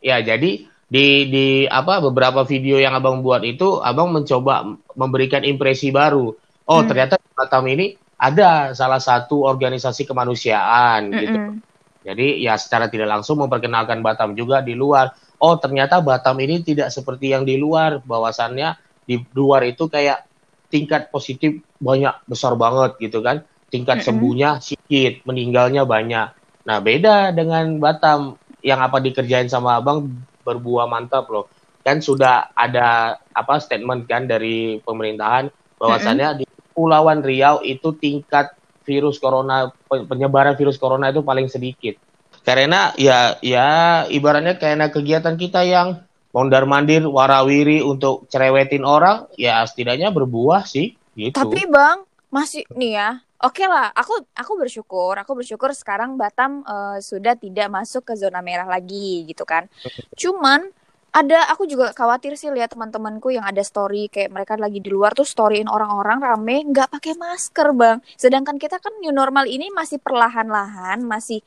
ya 0.00 0.20
jadi 0.20 0.68
di 0.86 1.26
di 1.26 1.46
apa 1.66 1.98
beberapa 1.98 2.46
video 2.46 2.78
yang 2.78 2.94
abang 2.94 3.18
buat 3.20 3.42
itu, 3.42 3.82
abang 3.82 4.14
mencoba 4.14 4.62
memberikan 4.94 5.42
impresi 5.42 5.90
baru. 5.90 6.30
Oh, 6.66 6.82
Hmm. 6.82 6.88
ternyata 6.90 7.18
di 7.18 7.30
Batam 7.34 7.64
ini 7.66 7.94
ada 8.16 8.72
salah 8.72 9.02
satu 9.02 9.44
organisasi 9.44 10.08
kemanusiaan 10.08 11.12
gitu. 11.14 11.36
Mm-mm. 11.36 11.62
Jadi 12.06 12.38
ya 12.38 12.54
secara 12.54 12.86
tidak 12.86 13.10
langsung 13.10 13.42
memperkenalkan 13.42 13.98
Batam 14.00 14.38
juga 14.38 14.62
di 14.62 14.78
luar. 14.78 15.10
Oh 15.42 15.58
ternyata 15.58 15.98
Batam 15.98 16.38
ini 16.38 16.62
tidak 16.62 16.94
seperti 16.94 17.34
yang 17.34 17.42
di 17.42 17.58
luar. 17.58 17.98
Bahwasannya 18.06 18.78
di 19.04 19.18
luar 19.34 19.66
itu 19.66 19.90
kayak 19.90 20.22
tingkat 20.70 21.10
positif 21.10 21.62
banyak 21.82 22.14
besar 22.30 22.54
banget 22.54 22.94
gitu 23.02 23.20
kan. 23.26 23.42
Tingkat 23.70 24.00
Mm-mm. 24.02 24.06
sembuhnya 24.06 24.50
sedikit, 24.62 25.26
meninggalnya 25.26 25.82
banyak. 25.82 26.28
Nah 26.66 26.78
beda 26.78 27.34
dengan 27.34 27.82
Batam 27.82 28.38
yang 28.62 28.78
apa 28.82 29.02
dikerjain 29.02 29.50
sama 29.50 29.78
abang 29.82 30.06
berbuah 30.46 30.86
mantap 30.86 31.26
loh. 31.26 31.50
Kan 31.82 31.98
sudah 31.98 32.54
ada 32.54 33.18
apa 33.34 33.58
statement 33.58 34.06
kan 34.06 34.30
dari 34.30 34.78
pemerintahan 34.86 35.50
bahwasannya 35.82 36.42
di 36.42 36.44
Kepulauan 36.46 37.26
Riau 37.26 37.62
itu 37.66 37.90
tingkat 37.98 38.54
virus 38.86 39.18
corona 39.18 39.74
pe- 39.90 40.06
penyebaran 40.06 40.54
virus 40.54 40.78
corona 40.78 41.10
itu 41.10 41.26
paling 41.26 41.50
sedikit. 41.50 41.98
Karena 42.46 42.94
ya 42.94 43.34
ya 43.42 44.04
ibaratnya 44.06 44.54
kayak 44.54 44.94
kegiatan 44.94 45.34
kita 45.34 45.66
yang 45.66 46.06
mondar 46.30 46.68
mandir 46.68 47.02
warawiri 47.02 47.82
untuk 47.82 48.30
cerewetin 48.30 48.86
orang 48.86 49.26
ya 49.34 49.66
setidaknya 49.66 50.14
berbuah 50.14 50.62
sih 50.68 50.94
gitu. 51.18 51.34
Tapi 51.34 51.66
Bang, 51.66 52.06
masih 52.30 52.68
nih 52.76 52.92
ya. 52.94 53.10
Oke 53.44 53.68
lah, 53.68 53.92
aku 53.92 54.24
aku 54.32 54.52
bersyukur, 54.56 55.12
aku 55.12 55.36
bersyukur 55.36 55.68
sekarang 55.76 56.16
Batam 56.16 56.64
eh, 56.64 56.98
sudah 57.04 57.36
tidak 57.36 57.68
masuk 57.68 58.08
ke 58.08 58.14
zona 58.16 58.40
merah 58.40 58.64
lagi 58.64 59.28
gitu 59.28 59.44
kan. 59.44 59.68
Cuman 60.16 60.72
ada 61.16 61.48
aku 61.48 61.64
juga 61.64 61.96
khawatir 61.96 62.36
sih 62.36 62.52
lihat 62.52 62.76
teman-temanku 62.76 63.32
yang 63.32 63.44
ada 63.44 63.64
story 63.64 64.12
kayak 64.12 64.32
mereka 64.32 64.56
lagi 64.60 64.84
di 64.84 64.92
luar 64.92 65.16
tuh 65.16 65.24
storyin 65.24 65.64
orang-orang 65.68 66.20
rame 66.20 66.64
nggak 66.72 66.92
pakai 66.92 67.12
masker 67.16 67.72
bang. 67.76 68.00
Sedangkan 68.16 68.56
kita 68.56 68.80
kan 68.80 68.96
new 69.00 69.12
normal 69.12 69.44
ini 69.44 69.68
masih 69.72 70.00
perlahan-lahan, 70.00 71.04
masih 71.04 71.44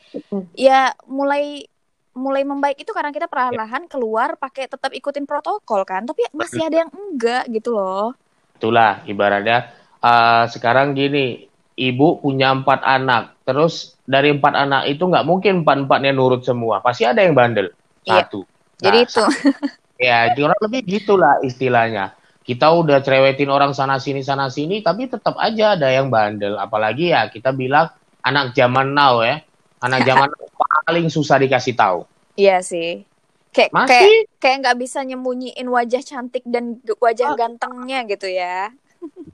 ya 0.53 0.93
mulai 1.09 1.65
mulai 2.13 2.41
membaik 2.45 2.81
itu 2.81 2.91
karena 2.93 3.13
kita 3.13 3.29
perlahan-lahan 3.29 3.85
keluar 3.85 4.37
pakai 4.37 4.69
tetap 4.69 4.93
ikutin 4.93 5.25
protokol 5.25 5.85
kan. 5.85 6.05
Tapi 6.05 6.29
masih 6.37 6.65
ada 6.65 6.85
yang 6.85 6.91
enggak 6.93 7.49
gitu 7.49 7.73
loh. 7.73 8.13
Itulah 8.57 9.05
ibaratnya 9.05 9.73
eh, 10.01 10.45
sekarang 10.49 10.97
gini, 10.97 11.48
ibu 11.79 12.19
punya 12.19 12.51
empat 12.51 12.83
anak, 12.83 13.39
terus 13.47 13.95
dari 14.03 14.35
empat 14.35 14.51
anak 14.53 14.91
itu 14.91 14.99
nggak 15.01 15.23
mungkin 15.23 15.63
empat 15.63 15.87
empatnya 15.87 16.11
nurut 16.11 16.43
semua, 16.43 16.83
pasti 16.83 17.07
ada 17.07 17.23
yang 17.23 17.31
bandel 17.31 17.71
Iya. 18.03 18.27
satu. 18.27 18.43
Jadi 18.77 18.97
Nah, 18.99 19.07
itu. 19.07 19.23
Ya, 19.99 20.31
kurang 20.31 20.55
lebih 20.63 20.81
gitulah 20.87 21.43
istilahnya. 21.43 22.15
Kita 22.39 22.71
udah 22.71 23.03
cerewetin 23.03 23.51
orang 23.51 23.75
sana 23.75 23.99
sini 23.99 24.23
sana 24.23 24.47
sini, 24.47 24.79
tapi 24.79 25.11
tetap 25.11 25.35
aja 25.35 25.75
ada 25.75 25.91
yang 25.91 26.07
bandel. 26.07 26.55
Apalagi 26.55 27.11
ya 27.11 27.27
kita 27.27 27.51
bilang 27.51 27.91
anak 28.23 28.55
zaman 28.55 28.95
now 28.95 29.19
ya, 29.19 29.43
anak 29.83 30.03
zaman 30.07 30.31
now 30.31 30.47
paling 30.87 31.11
susah 31.11 31.35
dikasih 31.35 31.75
tahu. 31.75 32.07
Iya 32.33 32.63
sih. 32.63 33.03
Kayak 33.51 33.75
Masih? 33.75 33.91
kayak 33.91 34.23
kayak 34.39 34.57
nggak 34.63 34.77
bisa 34.79 34.99
nyembunyiin 35.03 35.67
wajah 35.67 35.99
cantik 35.99 36.47
dan 36.47 36.79
wajah 36.95 37.33
Ah. 37.33 37.37
gantengnya 37.37 38.07
gitu 38.07 38.31
ya. 38.31 38.71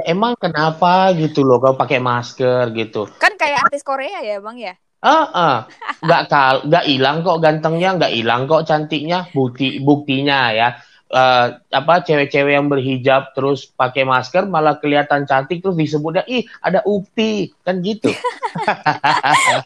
Emang 0.04 0.36
kenapa 0.36 1.16
gitu 1.16 1.42
loh 1.48 1.58
kau 1.64 1.74
pakai 1.74 2.04
masker 2.04 2.70
gitu? 2.76 3.08
Kan 3.18 3.40
kayak 3.40 3.70
artis 3.70 3.82
Korea 3.82 4.20
ya, 4.22 4.44
Bang 4.44 4.60
ya? 4.60 4.76
Ah, 5.06 5.26
ah. 5.32 5.58
nggak 6.02 6.24
kal, 6.28 6.56
nggak 6.66 6.86
hilang 6.90 7.22
kok 7.22 7.40
gantengnya, 7.40 7.90
nggak 7.96 8.14
hilang 8.14 8.50
kok 8.50 8.66
cantiknya. 8.66 9.30
Bukti 9.32 9.78
buktinya 9.80 10.50
ya, 10.52 10.76
eh, 11.14 11.46
apa 11.62 11.94
cewek-cewek 12.02 12.54
yang 12.58 12.68
berhijab 12.68 13.32
terus 13.38 13.70
pakai 13.70 14.04
masker 14.04 14.50
malah 14.50 14.82
kelihatan 14.82 15.30
cantik 15.30 15.62
terus 15.62 15.78
disebutnya 15.78 16.26
ih 16.26 16.44
ada 16.60 16.82
Upi 16.84 17.54
kan 17.64 17.80
gitu. 17.82 18.12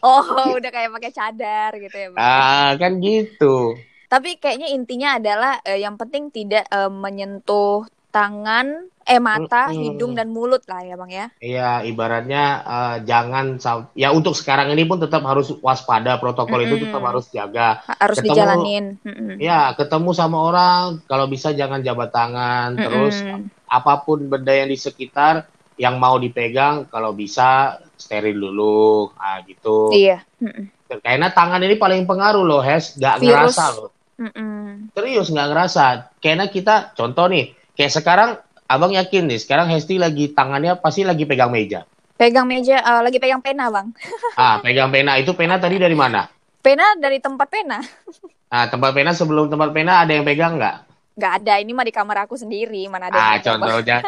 Oh, 0.02 0.58
udah 0.58 0.70
kayak 0.74 0.90
pakai 0.90 1.12
cadar 1.14 1.70
gitu 1.78 1.94
ya, 1.94 2.08
Bang. 2.10 2.18
ah 2.20 2.70
kan 2.74 2.98
gitu. 2.98 3.78
Tapi 4.10 4.42
kayaknya 4.42 4.74
intinya 4.74 5.16
adalah 5.16 5.62
eh, 5.62 5.78
yang 5.78 5.94
penting 5.94 6.34
tidak 6.34 6.66
eh, 6.66 6.90
menyentuh 6.90 7.86
tangan, 8.10 8.66
eh 9.02 9.16
mata, 9.16 9.70
Mm-mm. 9.70 9.80
hidung 9.80 10.12
dan 10.12 10.28
mulut 10.28 10.66
lah 10.66 10.82
ya, 10.82 10.94
Bang 10.94 11.08
ya. 11.08 11.30
Iya 11.38 11.80
ibaratnya 11.82 12.44
eh, 12.60 12.96
jangan 13.06 13.56
ya 13.94 14.10
untuk 14.10 14.34
sekarang 14.34 14.70
ini 14.70 14.84
pun 14.84 14.98
tetap 14.98 15.22
harus 15.22 15.54
waspada 15.58 16.18
protokol 16.18 16.60
itu 16.60 16.74
Mm-mm. 16.76 16.84
tetap 16.90 17.02
harus 17.02 17.26
jaga. 17.30 17.80
Ha- 17.86 17.98
Harus 18.02 18.18
Ketemu- 18.18 18.30
dijalanin. 18.34 18.84
Mm-mm. 19.00 19.30
Ya 19.38 19.72
ketemu 19.72 20.10
sama 20.10 20.38
orang 20.42 20.82
kalau 21.06 21.24
bisa 21.24 21.50
jangan 21.50 21.80
jabat 21.80 22.10
tangan 22.10 22.74
terus 22.76 23.22
Mm-mm. 23.22 23.48
apa 23.64 24.02
pun 24.02 24.26
benda 24.26 24.50
yang 24.50 24.66
di 24.66 24.76
sekitar 24.76 25.46
yang 25.80 25.96
mau 25.96 26.18
dipegang 26.18 26.84
kalau 26.86 27.16
bisa 27.16 27.78
steril 27.96 28.36
dulu 28.36 29.08
ah 29.16 29.40
gitu 29.42 29.94
Iya. 29.94 30.20
Mm-mm. 30.36 30.68
karena 31.00 31.30
tangan 31.30 31.62
ini 31.62 31.78
paling 31.78 32.04
pengaruh 32.04 32.42
loh 32.42 32.60
Hes 32.60 32.98
nggak 32.98 33.22
ngerasa 33.22 33.64
loh 33.78 33.88
Mm-mm. 34.20 34.92
serius 34.92 35.32
nggak 35.32 35.48
ngerasa 35.48 35.84
karena 36.18 36.44
kita 36.46 36.92
contoh 36.92 37.30
nih 37.30 37.56
kayak 37.74 37.92
sekarang 37.92 38.30
abang 38.64 38.94
yakin 38.94 39.26
nih 39.26 39.38
sekarang 39.38 39.66
Hesti 39.66 39.98
lagi 39.98 40.30
tangannya 40.30 40.78
pasti 40.78 41.02
lagi 41.02 41.26
pegang 41.26 41.50
meja 41.50 41.82
Pegang 42.14 42.44
meja, 42.44 42.84
eh, 42.84 43.00
lagi 43.00 43.16
pegang 43.16 43.40
pena, 43.40 43.72
Bang. 43.72 43.96
ah 44.36 44.60
pegang 44.60 44.92
pena 44.92 45.16
itu 45.16 45.32
pena 45.32 45.56
tadi 45.56 45.80
dari 45.80 45.96
mana 45.96 46.28
Pena 46.60 46.92
dari 46.94 47.16
tempat 47.16 47.48
pena. 47.48 47.80
ah 48.54 48.68
tempat 48.68 48.92
pena 48.92 49.10
sebelum 49.10 49.48
tempat 49.48 49.72
pena 49.72 50.04
ada 50.04 50.12
yang 50.12 50.22
pegang 50.22 50.60
nggak 50.60 50.76
Nggak 51.10 51.32
ada, 51.42 51.54
ini 51.60 51.72
mah 51.72 51.84
di 51.84 51.92
kamar 51.92 52.24
aku 52.24 52.32
sendiri, 52.32 52.88
mana 52.88 53.08
ada 53.08 53.18
ah 53.18 53.34
yang 53.36 53.44
contohnya 53.44 53.98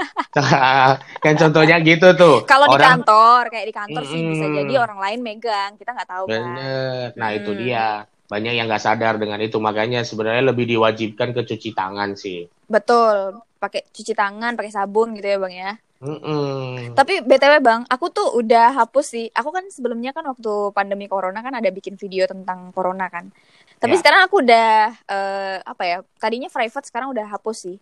kan 1.25 1.35
contohnya 1.37 1.77
gitu 1.81 2.09
tuh 2.17 2.37
Kalau 2.47 2.69
di 2.69 2.79
kantor, 2.79 3.43
kayak 3.49 3.67
di 3.69 3.75
kantor 3.75 4.03
sih 4.07 4.21
bisa 4.23 4.47
jadi 4.49 4.75
orang 4.81 4.99
lain 5.01 5.21
megang, 5.21 5.71
kita 5.77 5.93
nggak 5.93 6.09
tahu 6.09 6.25
kan. 6.29 6.41
Bener. 6.41 7.05
Nah 7.17 7.29
itu 7.33 7.51
Hmm. 7.53 7.61
dia. 7.61 7.89
Banyak 8.33 8.53
yang 8.57 8.65
nggak 8.65 8.81
sadar 8.81 9.21
dengan 9.21 9.37
itu. 9.45 9.61
Makanya 9.61 10.09
sebenarnya 10.09 10.41
lebih 10.41 10.65
diwajibkan 10.65 11.37
ke 11.37 11.45
cuci 11.45 11.77
tangan 11.77 12.17
sih. 12.17 12.49
Betul, 12.73 13.45
pakai 13.61 13.85
cuci 13.93 14.17
tangan, 14.17 14.57
pakai 14.57 14.73
sabun 14.73 15.13
gitu 15.13 15.29
ya 15.29 15.37
bang 15.37 15.55
ya. 15.55 15.73
Mm-mm. 16.03 16.99
Tapi 16.99 17.23
btw 17.23 17.63
bang, 17.63 17.87
aku 17.87 18.11
tuh 18.11 18.35
udah 18.35 18.75
hapus 18.75 19.07
sih. 19.07 19.27
Aku 19.37 19.55
kan 19.55 19.69
sebelumnya 19.71 20.11
kan 20.11 20.27
waktu 20.27 20.75
pandemi 20.75 21.07
corona 21.07 21.45
kan 21.45 21.55
ada 21.55 21.71
bikin 21.71 21.95
video 21.95 22.27
tentang 22.27 22.75
corona 22.75 23.07
kan. 23.07 23.31
Tapi 23.79 23.95
Ya. 23.95 24.01
sekarang 24.03 24.21
aku 24.27 24.43
udah 24.43 24.99
eh, 25.07 25.57
apa 25.63 25.83
ya? 25.87 25.97
Tadinya 26.19 26.51
private, 26.51 26.89
sekarang 26.91 27.15
udah 27.15 27.29
hapus 27.31 27.57
sih. 27.71 27.77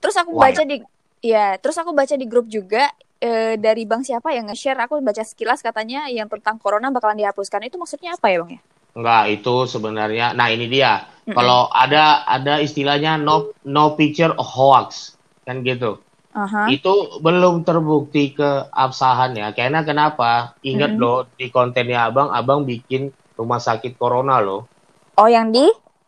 Terus 0.00 0.16
aku 0.16 0.32
Wah, 0.32 0.48
baca 0.48 0.62
di, 0.64 0.80
ya, 1.20 1.60
terus 1.60 1.76
aku 1.76 1.92
baca 1.92 2.14
di 2.16 2.24
grup 2.24 2.48
juga 2.48 2.88
eh, 3.20 3.60
dari 3.60 3.84
bang 3.84 4.00
siapa 4.00 4.32
yang 4.32 4.48
nge-share. 4.48 4.80
Aku 4.88 4.96
baca 5.04 5.20
sekilas 5.20 5.60
katanya 5.60 6.08
yang 6.08 6.32
tentang 6.32 6.56
corona 6.56 6.88
bakalan 6.88 7.20
dihapuskan. 7.20 7.60
Itu 7.68 7.76
maksudnya 7.76 8.16
apa 8.16 8.32
ya 8.32 8.40
bang 8.40 8.50
ya? 8.56 8.60
Enggak, 8.96 9.28
itu 9.28 9.54
sebenarnya. 9.68 10.32
Nah 10.32 10.48
ini 10.48 10.66
dia. 10.72 11.04
Mm-mm. 11.28 11.36
Kalau 11.36 11.68
ada 11.68 12.24
ada 12.24 12.64
istilahnya 12.64 13.20
no 13.20 13.52
no 13.68 13.92
picture 13.92 14.32
hoax 14.40 15.20
kan 15.44 15.60
gitu. 15.60 16.00
Aha. 16.32 16.72
Itu 16.72 17.20
belum 17.20 17.64
terbukti 17.64 18.32
keabsahannya. 18.32 19.52
Karena 19.52 19.84
kenapa? 19.84 20.56
Ingat 20.64 20.96
Mm-mm. 20.96 21.02
loh 21.02 21.18
di 21.36 21.52
kontennya 21.52 22.08
abang, 22.08 22.32
abang 22.32 22.64
bikin 22.64 23.12
rumah 23.36 23.60
sakit 23.60 24.00
corona 24.00 24.40
loh, 24.40 24.64
Oh 25.20 25.28
yang 25.28 25.52
di? 25.52 25.64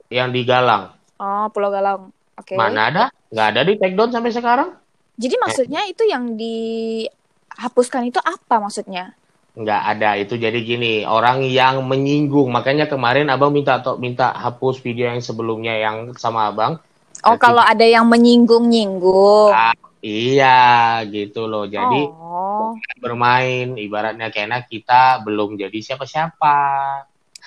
yang 0.09 0.33
di 0.33 0.45
Galang. 0.49 0.97
Oh 1.21 1.52
Pulau 1.52 1.68
Galang. 1.68 2.09
Oke. 2.40 2.57
Mana 2.57 2.88
ada? 2.88 3.04
Nggak 3.28 3.47
ada 3.52 3.61
di 3.68 3.75
take 3.76 3.97
down 3.97 4.09
sampai 4.09 4.33
sekarang. 4.33 4.73
Jadi 5.18 5.35
maksudnya 5.37 5.85
itu 5.85 6.07
yang 6.07 6.38
dihapuskan 6.38 8.07
itu 8.07 8.23
apa 8.23 8.62
maksudnya? 8.62 9.18
Nggak 9.59 9.83
ada 9.91 10.11
itu 10.15 10.38
jadi 10.38 10.55
gini 10.62 11.03
orang 11.03 11.43
yang 11.43 11.83
menyinggung 11.83 12.47
makanya 12.55 12.87
kemarin 12.87 13.27
abang 13.27 13.50
minta 13.50 13.83
to- 13.83 13.99
minta 13.99 14.31
hapus 14.31 14.79
video 14.79 15.11
yang 15.11 15.19
sebelumnya 15.19 15.75
yang 15.75 16.15
sama 16.15 16.55
abang 16.55 16.79
Oh, 17.27 17.35
kalau 17.35 17.62
ada 17.62 17.83
yang 17.83 18.07
menyinggung-nyinggung. 18.07 19.50
Ah, 19.50 19.75
iya, 19.99 21.03
gitu 21.11 21.50
loh. 21.50 21.67
Jadi 21.67 22.07
oh. 22.07 22.79
bermain 23.03 23.75
ibaratnya 23.75 24.31
kayaknya 24.31 24.62
kita 24.62 25.27
belum 25.27 25.59
jadi 25.59 25.79
siapa-siapa. 25.83 26.59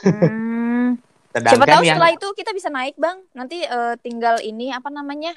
Hmm. 0.03 0.99
Sedangkan 1.31 1.55
Siapa 1.55 1.67
tahu 1.71 1.83
yang 1.87 1.95
setelah 1.95 2.11
itu 2.11 2.27
kita 2.35 2.51
bisa 2.51 2.67
naik, 2.67 2.99
Bang. 2.99 3.23
Nanti 3.31 3.63
eh, 3.63 3.95
tinggal 4.03 4.43
ini 4.43 4.75
apa 4.75 4.91
namanya? 4.91 5.31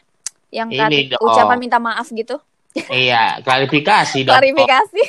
Yang 0.51 0.69
Ini 0.75 1.19
ucapan 1.23 1.59
minta 1.59 1.79
maaf 1.79 2.11
gitu. 2.11 2.43
Iya, 2.91 3.39
klarifikasi 3.41 4.19
dong. 4.23 4.35
Klarifikasi. 4.35 5.03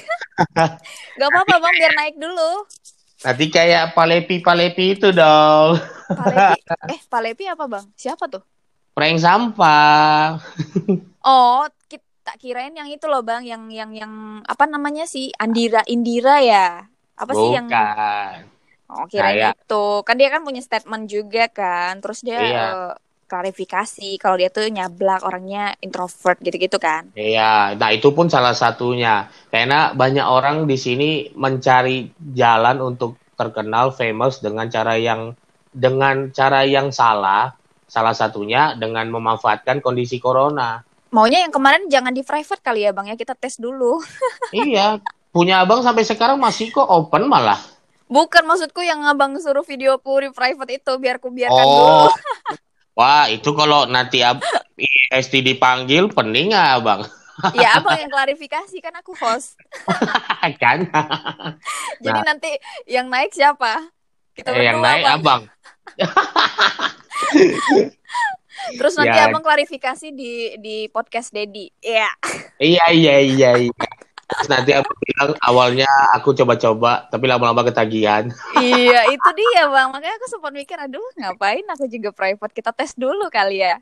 Gak 1.18 1.28
apa-apa, 1.28 1.56
Bang, 1.58 1.74
biar 1.74 1.94
naik 1.94 2.16
dulu. 2.16 2.52
Nanti 3.18 3.46
kayak 3.48 3.92
Palepi-Palepi 3.92 4.86
itu 4.94 5.10
dong. 5.10 5.80
Palepi. 6.08 6.60
eh, 6.88 7.00
Palepi 7.06 7.44
apa, 7.48 7.66
Bang? 7.66 7.86
Siapa 7.94 8.28
tuh? 8.28 8.44
Prank 8.92 9.18
sampah. 9.18 10.38
Oh, 11.26 11.66
kita 11.90 12.38
kirain 12.38 12.70
yang 12.70 12.86
itu 12.86 13.06
loh, 13.06 13.20
Bang, 13.20 13.42
yang 13.42 13.66
yang 13.68 13.90
yang 13.92 14.14
apa 14.42 14.66
namanya 14.66 15.10
sih? 15.10 15.34
Andira 15.36 15.82
Indira 15.86 16.38
ya. 16.38 16.86
Apa 17.18 17.34
sih 17.34 17.50
yang 17.50 17.66
Bukan. 17.66 18.46
Oh, 18.86 19.10
kirain 19.10 19.34
Kayak- 19.42 19.58
itu. 19.58 19.86
Kan 20.06 20.16
dia 20.16 20.30
kan 20.30 20.46
punya 20.46 20.62
statement 20.62 21.10
juga 21.10 21.50
kan. 21.50 21.98
Terus 21.98 22.22
dia 22.22 22.38
Iya. 22.38 22.62
eh, 22.62 22.92
klarifikasi 23.26 24.22
kalau 24.22 24.38
dia 24.38 24.54
tuh 24.54 24.70
nyablak 24.70 25.26
orangnya 25.26 25.74
introvert 25.82 26.38
gitu-gitu 26.42 26.78
kan. 26.78 27.10
Iya, 27.18 27.74
nah 27.74 27.90
itu 27.90 28.14
pun 28.14 28.30
salah 28.30 28.54
satunya. 28.54 29.30
Karena 29.50 29.92
banyak 29.98 30.26
orang 30.26 30.70
di 30.70 30.78
sini 30.78 31.34
mencari 31.34 32.14
jalan 32.34 32.82
untuk 32.82 33.18
terkenal 33.36 33.92
famous 33.92 34.40
dengan 34.40 34.70
cara 34.70 34.96
yang 34.96 35.34
dengan 35.74 36.32
cara 36.32 36.64
yang 36.64 36.94
salah. 36.94 37.58
Salah 37.86 38.18
satunya 38.18 38.74
dengan 38.74 39.06
memanfaatkan 39.14 39.82
kondisi 39.82 40.18
corona. 40.18 40.82
Maunya 41.14 41.46
yang 41.46 41.54
kemarin 41.54 41.86
jangan 41.88 42.12
di 42.12 42.26
private 42.26 42.60
kali 42.60 42.84
ya, 42.84 42.92
Bang 42.92 43.08
ya. 43.08 43.16
Kita 43.16 43.38
tes 43.38 43.62
dulu. 43.62 44.02
iya, 44.52 45.00
punya 45.30 45.62
abang 45.62 45.86
sampai 45.86 46.02
sekarang 46.02 46.42
masih 46.42 46.74
kok 46.74 46.86
open 46.86 47.30
malah. 47.30 47.62
Bukan 48.06 48.46
maksudku 48.46 48.86
yang 48.86 49.02
abang 49.06 49.34
suruh 49.42 49.66
videoku 49.66 50.14
di 50.22 50.30
private 50.30 50.78
itu 50.78 50.94
biar 51.02 51.18
ku 51.18 51.34
biarkan 51.34 51.66
Oh, 51.66 51.74
dulu. 51.74 52.10
wah 52.96 53.28
itu 53.28 53.52
kalau 53.52 53.86
nanti 53.86 54.24
ab 54.24 54.40
ST 55.12 55.44
dipanggil 55.44 56.10
pening 56.10 56.56
nggak 56.56 56.70
abang? 56.82 57.02
ya 57.60 57.78
abang 57.78 58.00
yang 58.00 58.08
klarifikasi 58.10 58.80
kan 58.80 58.96
aku 58.96 59.12
host. 59.20 59.60
kan? 60.64 60.88
Jadi 62.04 62.20
Nah. 62.20 62.26
nanti 62.26 62.52
yang 62.88 63.12
naik 63.12 63.36
siapa? 63.36 63.92
Kita 64.32 64.52
Eh, 64.52 64.68
yang 64.68 64.80
naik 64.80 65.04
Bang. 65.04 65.16
abang. 65.20 65.42
Terus 68.76 68.94
nanti 68.98 69.16
Ya. 69.16 69.28
abang 69.30 69.44
klarifikasi 69.44 70.08
di 70.12 70.56
di 70.58 70.76
podcast 70.90 71.30
Dedi. 71.32 71.70
Iya. 71.80 72.10
Iya 72.58 72.86
iya 72.92 73.16
iya 73.22 73.50
iya. 73.60 73.85
Terus 74.26 74.50
nanti 74.50 74.74
aku 74.74 74.90
bilang 75.06 75.38
awalnya 75.46 75.90
aku 76.18 76.34
coba-coba 76.34 77.06
tapi 77.14 77.30
lama-lama 77.30 77.62
ketagihan. 77.62 78.26
iya, 78.58 79.06
itu 79.14 79.30
dia, 79.38 79.70
Bang. 79.70 79.94
Makanya 79.94 80.18
aku 80.18 80.28
sempat 80.34 80.52
mikir, 80.52 80.78
aduh, 80.82 81.06
ngapain 81.22 81.62
aku 81.70 81.86
juga 81.86 82.10
private? 82.10 82.54
Kita 82.54 82.74
tes 82.74 82.98
dulu 82.98 83.30
kali 83.30 83.62
ya. 83.62 83.78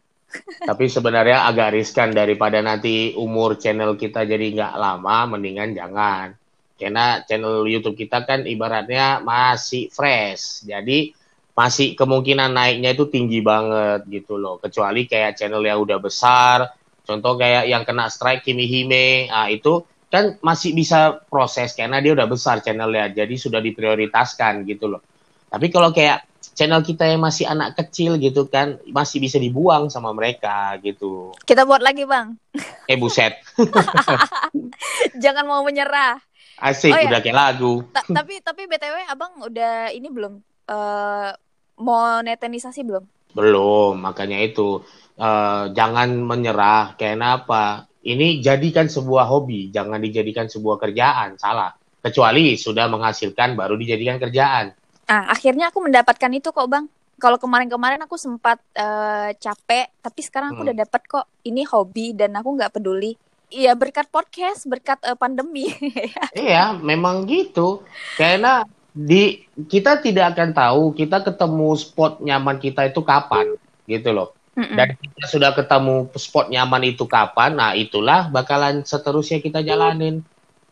tapi 0.66 0.90
sebenarnya 0.90 1.46
agak 1.46 1.78
riskan 1.78 2.10
daripada 2.10 2.58
nanti 2.58 3.14
umur 3.14 3.56
channel 3.62 3.94
kita 3.94 4.26
jadi 4.26 4.52
nggak 4.52 4.74
lama, 4.76 5.38
mendingan 5.38 5.78
jangan. 5.78 6.34
Karena 6.74 7.22
channel 7.24 7.64
YouTube 7.70 7.96
kita 7.96 8.26
kan 8.28 8.44
ibaratnya 8.44 9.22
masih 9.24 9.88
fresh. 9.94 10.68
Jadi 10.68 11.14
masih 11.54 11.94
kemungkinan 11.94 12.50
naiknya 12.50 12.98
itu 12.98 13.08
tinggi 13.08 13.40
banget 13.40 14.10
gitu 14.10 14.42
loh. 14.42 14.58
Kecuali 14.58 15.06
kayak 15.06 15.38
channel 15.38 15.62
yang 15.64 15.80
udah 15.80 16.02
besar, 16.02 16.74
contoh 17.06 17.38
kayak 17.38 17.70
yang 17.70 17.86
kena 17.86 18.10
strike 18.10 18.42
Kimi 18.42 18.66
Hime, 18.66 19.30
nah 19.30 19.48
itu 19.48 19.86
kan 20.14 20.38
masih 20.46 20.78
bisa 20.78 21.26
proses 21.26 21.74
karena 21.74 21.98
dia 21.98 22.14
udah 22.14 22.30
besar 22.30 22.62
channelnya, 22.62 23.10
jadi 23.10 23.34
sudah 23.34 23.58
diprioritaskan 23.58 24.62
gitu 24.70 24.86
loh. 24.94 25.02
Tapi 25.50 25.74
kalau 25.74 25.90
kayak 25.90 26.30
channel 26.54 26.86
kita 26.86 27.10
yang 27.10 27.26
masih 27.26 27.50
anak 27.50 27.74
kecil 27.74 28.22
gitu 28.22 28.46
kan, 28.46 28.78
masih 28.94 29.18
bisa 29.18 29.42
dibuang 29.42 29.90
sama 29.90 30.14
mereka 30.14 30.78
gitu. 30.86 31.34
Kita 31.42 31.66
buat 31.66 31.82
lagi, 31.82 32.06
Bang. 32.06 32.38
Eh 32.92 33.00
buset, 33.00 33.40
Jangan 35.24 35.48
mau 35.48 35.64
menyerah. 35.64 36.20
asik 36.62 36.94
Oh, 36.94 37.00
iya. 37.00 37.10
udah 37.10 37.20
kayak 37.24 37.38
lagu. 37.40 37.74
Ta- 37.96 38.06
tapi 38.12 38.44
tapi 38.44 38.68
BTW 38.70 39.08
Abang 39.08 39.40
udah 39.40 39.90
ini 39.90 40.12
belum 40.12 40.38
eh 40.68 41.32
monetisasi 41.80 42.84
belum? 42.86 43.08
Belum, 43.34 43.98
makanya 43.98 44.38
itu 44.44 44.84
eh, 45.16 45.64
jangan 45.72 46.12
menyerah. 46.22 46.94
Karena 47.00 47.40
apa? 47.40 47.88
Ini 48.04 48.44
jadikan 48.44 48.92
sebuah 48.92 49.32
hobi, 49.32 49.72
jangan 49.72 50.00
dijadikan 50.04 50.52
sebuah 50.52 50.76
kerjaan. 50.76 51.40
Salah. 51.40 51.72
Kecuali 52.04 52.60
sudah 52.60 52.92
menghasilkan 52.92 53.56
baru 53.56 53.80
dijadikan 53.80 54.20
kerjaan. 54.20 54.76
Ah, 55.08 55.32
akhirnya 55.32 55.72
aku 55.72 55.80
mendapatkan 55.80 56.32
itu 56.36 56.52
kok, 56.52 56.68
Bang. 56.68 56.92
Kalau 57.16 57.40
kemarin-kemarin 57.40 58.04
aku 58.04 58.20
sempat 58.20 58.60
eh, 58.76 59.32
capek, 59.40 59.88
tapi 60.04 60.20
sekarang 60.20 60.52
aku 60.52 60.68
Hmm. 60.68 60.68
udah 60.68 60.78
dapat 60.84 61.02
kok. 61.08 61.26
Ini 61.48 61.64
hobi 61.72 62.12
dan 62.12 62.36
aku 62.36 62.60
nggak 62.60 62.76
peduli. 62.76 63.16
Iya, 63.48 63.72
berkat 63.80 64.12
podcast, 64.12 64.68
berkat 64.68 65.00
eh, 65.08 65.16
pandemi. 65.16 65.72
Iya, 66.36 66.76
memang 66.76 67.24
gitu. 67.24 67.88
Karena 68.20 68.68
di 68.92 69.40
kita 69.72 70.04
tidak 70.04 70.36
akan 70.36 70.52
tahu 70.52 70.84
kita 70.92 71.24
ketemu 71.24 71.70
spot 71.80 72.20
nyaman 72.20 72.60
kita 72.60 72.84
itu 72.84 73.00
kapan, 73.00 73.56
gitu 73.88 74.12
loh. 74.12 74.36
Mm-mm. 74.54 74.78
Dan 74.78 74.94
kita 75.02 75.26
sudah 75.26 75.52
ketemu 75.58 76.14
spot 76.14 76.54
nyaman 76.54 76.94
itu 76.94 77.10
kapan, 77.10 77.58
nah 77.58 77.72
itulah 77.74 78.30
bakalan 78.30 78.86
seterusnya 78.86 79.42
kita 79.42 79.66
jalanin. 79.66 80.22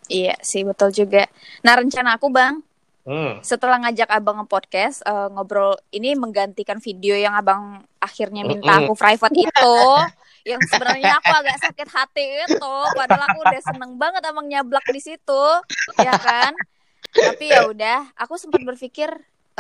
Iya 0.06 0.38
sih, 0.46 0.62
betul 0.62 0.94
juga. 0.94 1.26
Nah, 1.66 1.74
rencana 1.82 2.20
aku, 2.20 2.30
Bang, 2.30 2.62
Hmm. 3.02 3.42
setelah 3.42 3.82
ngajak 3.82 4.14
abang 4.14 4.46
nge-podcast 4.46 5.02
eh, 5.02 5.28
ngobrol 5.34 5.74
ini 5.90 6.14
menggantikan 6.14 6.78
video 6.78 7.18
yang 7.18 7.34
abang 7.34 7.82
akhirnya 7.98 8.46
minta 8.46 8.78
Mm-mm. 8.78 8.86
aku 8.86 8.94
private 8.94 9.34
itu 9.42 9.78
yang 10.54 10.62
sebenarnya 10.62 11.18
aku 11.18 11.34
agak 11.34 11.58
sakit 11.66 11.90
hati 11.90 12.46
itu 12.46 12.76
padahal 12.94 13.26
aku 13.26 13.42
udah 13.42 13.62
seneng 13.66 13.98
banget 13.98 14.22
abang 14.22 14.46
nyablak 14.46 14.86
di 14.86 15.02
situ 15.02 15.46
ya 15.98 16.14
kan 16.14 16.54
tapi 17.10 17.50
ya 17.50 17.66
udah 17.66 18.06
aku 18.22 18.38
sempat 18.38 18.62
berpikir 18.62 19.10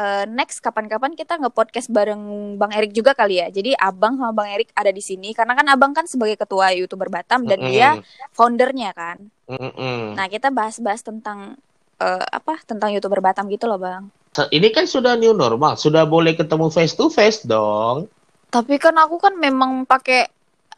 eh, 0.01 0.25
next 0.25 0.65
kapan-kapan 0.65 1.13
kita 1.13 1.37
nge-podcast 1.37 1.93
bareng 1.93 2.57
Bang 2.57 2.73
Erik 2.73 2.89
juga 2.97 3.13
kali 3.13 3.37
ya 3.37 3.53
jadi 3.53 3.77
abang 3.77 4.17
sama 4.17 4.33
Bang 4.33 4.49
Erik 4.49 4.73
ada 4.73 4.89
di 4.89 5.03
sini 5.05 5.37
karena 5.37 5.53
kan 5.53 5.69
abang 5.69 5.93
kan 5.93 6.09
sebagai 6.09 6.41
ketua 6.41 6.73
youtuber 6.73 7.13
Batam 7.13 7.45
dan 7.45 7.61
Mm-mm. 7.61 7.69
dia 7.69 8.01
foundernya 8.33 8.97
kan 8.97 9.21
Mm-mm. 9.45 10.17
nah 10.17 10.25
kita 10.25 10.49
bahas-bahas 10.49 11.05
tentang 11.05 11.53
eh, 12.01 12.25
apa 12.25 12.57
tentang 12.65 12.89
youtuber 12.89 13.21
Batam 13.21 13.45
gitu 13.53 13.69
loh 13.69 13.77
bang 13.77 14.09
Ini 14.31 14.71
kan 14.71 14.87
sudah 14.87 15.19
new 15.19 15.35
normal, 15.35 15.75
sudah 15.75 16.07
boleh 16.07 16.39
ketemu 16.39 16.71
face 16.71 16.95
to 16.95 17.11
face 17.11 17.43
dong. 17.43 18.07
Tapi 18.47 18.79
kan 18.79 18.95
aku 18.95 19.19
kan 19.19 19.35
memang 19.35 19.83
pakai 19.83 20.23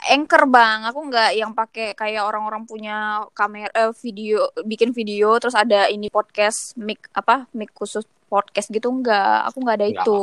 anchor 0.10 0.50
bang, 0.50 0.84
aku 0.90 1.00
nggak 1.08 1.32
yang 1.38 1.54
pakai 1.54 1.94
kayak 1.94 2.26
orang-orang 2.26 2.66
punya 2.66 3.24
kamera 3.38 3.70
eh, 3.72 3.94
video, 4.02 4.50
bikin 4.66 4.92
video 4.92 5.38
terus 5.38 5.54
ada 5.54 5.88
ini 5.88 6.10
podcast 6.10 6.74
mic 6.76 7.08
apa 7.14 7.46
mic 7.54 7.72
khusus 7.78 8.04
podcast 8.34 8.68
gitu 8.76 8.88
nggak, 9.00 9.26
aku 9.48 9.58
nggak 9.64 9.78
ada 9.80 9.88
Nggak. 9.90 10.10
itu. 10.10 10.20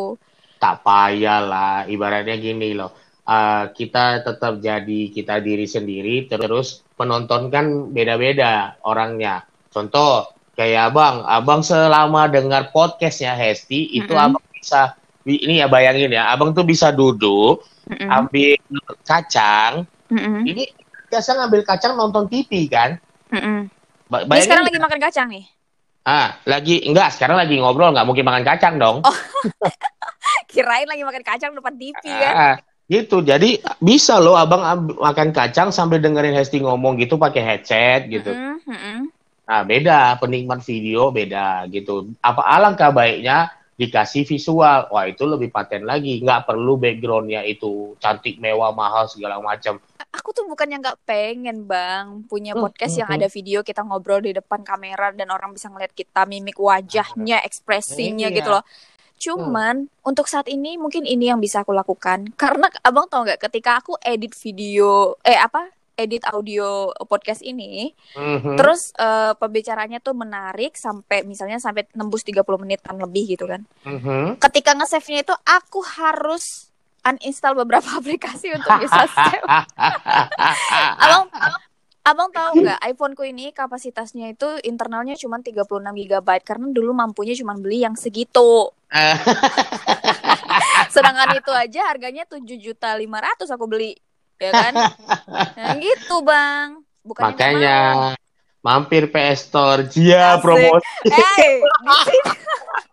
Tak 0.62 0.74
payah 0.86 1.40
lah, 1.50 1.74
ibaratnya 1.88 2.36
gini 2.40 2.68
loh. 2.78 2.90
eh, 3.30 3.64
kita 3.78 4.26
tetap 4.26 4.58
jadi 4.58 5.00
kita 5.16 5.38
diri 5.46 5.66
sendiri, 5.68 6.26
terus 6.30 6.82
penonton 6.98 7.42
kan 7.54 7.66
beda-beda 7.94 8.74
orangnya. 8.82 9.46
Contoh 9.74 10.26
kayak 10.58 10.90
abang, 10.90 11.16
abang 11.26 11.62
selama 11.62 12.26
dengar 12.34 12.74
podcastnya 12.74 13.32
Hesti 13.38 13.80
itu 14.00 14.12
Mm-mm. 14.12 14.18
abang 14.18 14.42
bisa 14.56 14.98
ini 15.24 15.62
ya 15.62 15.66
bayangin 15.70 16.10
ya, 16.10 16.32
abang 16.34 16.50
tuh 16.56 16.66
bisa 16.66 16.90
duduk 16.90 17.62
Mm-mm, 17.90 18.16
ambil 18.16 18.58
kacang. 19.06 19.86
mm-mm, 20.10 20.50
Ini 20.50 20.62
biasa 21.10 21.30
ngambil 21.38 21.62
kacang 21.68 21.94
nonton 21.98 22.24
TV 22.30 22.50
kan? 22.72 22.90
mm-mm. 23.32 23.58
Ba- 24.10 24.26
Ini 24.30 24.38
sekarang 24.44 24.64
lagi 24.66 24.78
makan 24.80 25.00
kacang 25.02 25.28
nih. 25.32 25.44
Ah 26.04 26.40
lagi 26.48 26.80
enggak 26.84 27.12
sekarang 27.12 27.36
lagi 27.36 27.60
ngobrol 27.60 27.92
nggak 27.92 28.08
mungkin 28.08 28.24
makan 28.24 28.44
kacang 28.44 28.74
dong. 28.80 29.04
Oh. 29.04 29.18
Kirain 30.50 30.88
lagi 30.88 31.02
makan 31.06 31.22
kacang 31.22 31.52
depan 31.54 31.74
TV 31.78 32.02
kan. 32.02 32.34
Ah, 32.34 32.56
gitu. 32.90 33.22
Jadi 33.22 33.62
bisa 33.78 34.18
loh 34.18 34.34
abang 34.34 34.62
ab- 34.66 34.98
makan 34.98 35.30
kacang 35.30 35.70
sambil 35.70 36.02
dengerin 36.02 36.34
Hesti 36.34 36.58
ngomong 36.58 36.98
gitu 36.98 37.14
pakai 37.20 37.42
headset 37.42 38.10
gitu. 38.10 38.34
Mm-mm, 38.34 38.66
mm-mm. 38.66 38.98
Nah 39.46 39.62
beda 39.66 40.18
penikmat 40.18 40.62
video 40.66 41.10
beda 41.14 41.66
gitu. 41.70 42.10
Apa 42.22 42.42
alangkah 42.58 42.90
baiknya 42.90 43.50
dikasih 43.78 44.26
visual. 44.26 44.90
Wah 44.90 45.04
itu 45.06 45.22
lebih 45.26 45.54
paten 45.54 45.86
lagi. 45.86 46.18
Nggak 46.22 46.50
perlu 46.50 46.78
backgroundnya 46.78 47.46
itu 47.46 47.94
cantik 48.02 48.42
mewah 48.42 48.74
mahal 48.74 49.06
segala 49.06 49.38
macam. 49.38 49.78
Aku 50.10 50.30
tuh 50.30 50.42
bukannya 50.44 50.78
nggak 50.78 50.98
pengen 51.04 51.64
bang 51.64 52.26
punya 52.26 52.52
Hmm, 52.52 52.66
podcast 52.66 52.92
hmm, 52.92 53.00
yang 53.00 53.10
ada 53.12 53.26
video 53.26 53.58
kita 53.60 53.80
ngobrol 53.80 54.18
di 54.18 54.32
depan 54.32 54.60
kamera 54.60 55.10
dan 55.10 55.30
orang 55.30 55.50
bisa 55.50 55.66
ngeliat 55.66 55.90
kita 55.90 56.24
mimik 56.24 56.58
wajahnya, 56.58 57.38
ekspresinya 57.40 58.26
Iya. 58.26 58.36
gitu 58.36 58.50
loh. 58.50 58.64
Cuman 59.16 59.86
untuk 60.00 60.26
saat 60.26 60.48
ini 60.48 60.74
mungkin 60.74 61.04
ini 61.04 61.28
yang 61.28 61.38
bisa 61.38 61.60
aku 61.60 61.70
lakukan 61.70 62.26
karena 62.42 62.66
abang 62.80 63.06
tau 63.06 63.22
nggak 63.22 63.38
ketika 63.40 63.78
aku 63.78 63.94
edit 64.00 64.32
video 64.34 65.14
eh 65.20 65.36
apa 65.36 65.68
edit 65.94 66.24
audio 66.24 66.88
podcast 67.04 67.44
ini 67.44 67.92
Mhm. 68.16 68.56
terus 68.56 68.88
eh, 68.96 69.36
pembicaranya 69.36 70.00
tuh 70.00 70.16
menarik 70.16 70.72
sampai 70.72 71.22
misalnya 71.22 71.60
sampai 71.60 71.84
nembus 71.92 72.24
30 72.24 72.40
menitan 72.56 72.96
lebih 72.96 73.30
gitu 73.30 73.44
kan. 73.44 73.60
Mhm. 73.84 74.40
Ketika 74.40 74.72
nge-save-nya 74.72 75.22
itu 75.22 75.34
aku 75.44 75.84
harus 75.84 76.69
uninstall 77.06 77.56
beberapa 77.56 77.88
aplikasi 78.00 78.52
untuk 78.54 78.70
bisa 78.80 79.08
save. 79.08 79.44
abang 81.04 81.26
Abang 82.00 82.32
tahu 82.32 82.64
nggak 82.64 82.80
iPhoneku 82.96 83.28
ini 83.28 83.52
kapasitasnya 83.52 84.32
itu 84.32 84.48
internalnya 84.64 85.12
cuma 85.20 85.44
36 85.44 85.68
GB 85.68 86.28
karena 86.40 86.66
dulu 86.72 86.96
mampunya 86.96 87.36
cuma 87.36 87.52
beli 87.60 87.84
yang 87.84 87.92
segitu. 87.92 88.72
Sedangkan 90.94 91.36
itu 91.36 91.52
aja 91.52 91.92
harganya 91.92 92.24
7 92.24 92.40
juta 92.56 92.96
500 92.96 93.52
aku 93.52 93.64
beli. 93.68 93.92
Ya 94.40 94.56
kan? 94.56 94.72
Nah, 95.28 95.76
gitu, 95.76 96.24
Bang. 96.24 96.88
Bukannya 97.04 97.36
Makanya. 97.36 97.80
Mampir 98.60 99.08
PS 99.08 99.38
Store. 99.46 99.80
Jia 99.84 100.36
Asik. 100.36 100.42
promosi. 100.42 100.86
Eh, 101.02 101.08
di 101.08 101.22
sini. 101.34 102.18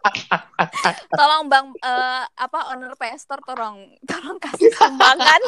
tolong 1.12 1.43
Bang 1.45 1.75
eh, 1.75 2.23
apa 2.25 2.60
owner 2.71 2.95
PS 2.95 3.19
Store 3.21 3.43
tolong 3.43 3.75
tolong 4.01 4.38
kasih 4.39 4.71
sumbangan. 4.73 5.41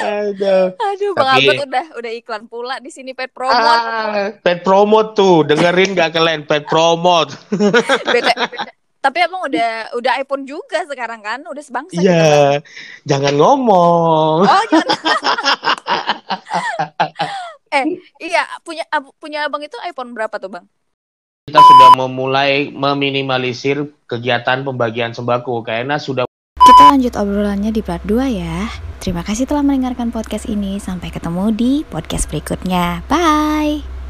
Aduh. 0.00 0.66
Aduh, 0.72 1.10
Bang 1.12 1.26
Tapi- 1.36 1.60
udah 1.60 1.86
udah 1.94 2.12
iklan 2.14 2.44
pula 2.46 2.74
di 2.80 2.88
sini 2.88 3.12
pet 3.12 3.30
promote. 3.30 3.60
Ah, 3.60 4.32
pet 4.34 4.62
promote 4.62 5.12
tuh, 5.12 5.44
dengerin 5.44 5.92
gak 5.92 6.12
kalian 6.12 6.42
pet 6.44 6.64
promote? 6.64 7.32
Bete- 8.14 8.36
Tapi 8.98 9.18
abang 9.20 9.44
udah 9.44 9.92
udah 9.92 10.12
iPhone 10.16 10.48
juga 10.48 10.80
sekarang 10.88 11.20
kan, 11.20 11.44
udah 11.44 11.60
sebangsa. 11.60 11.92
gitu, 11.92 12.08
Bang. 12.08 12.08
Iya, 12.08 12.64
jangan 13.04 13.34
ngomong. 13.36 14.36
Oh 14.48 14.64
jangan. 14.72 14.96
eh 17.74 17.84
iya 18.22 18.46
punya 18.62 18.86
ab- 18.88 19.14
punya 19.18 19.50
abang 19.50 19.60
itu 19.60 19.74
iPhone 19.82 20.14
berapa 20.14 20.38
tuh 20.38 20.50
bang? 20.54 20.64
Kita 21.44 21.60
sudah 21.60 21.90
memulai 22.00 22.72
meminimalisir 22.72 23.84
kegiatan 24.08 24.64
pembagian 24.64 25.12
sembako 25.12 25.60
karena 25.60 26.00
sudah 26.00 26.24
Kita 26.56 26.96
lanjut 26.96 27.12
obrolannya 27.20 27.68
di 27.68 27.84
part 27.84 28.00
2 28.08 28.40
ya. 28.40 28.64
Terima 29.04 29.20
kasih 29.20 29.44
telah 29.44 29.60
mendengarkan 29.60 30.08
podcast 30.08 30.48
ini. 30.48 30.80
Sampai 30.80 31.12
ketemu 31.12 31.52
di 31.52 31.72
podcast 31.84 32.24
berikutnya. 32.32 33.04
Bye. 33.04 34.03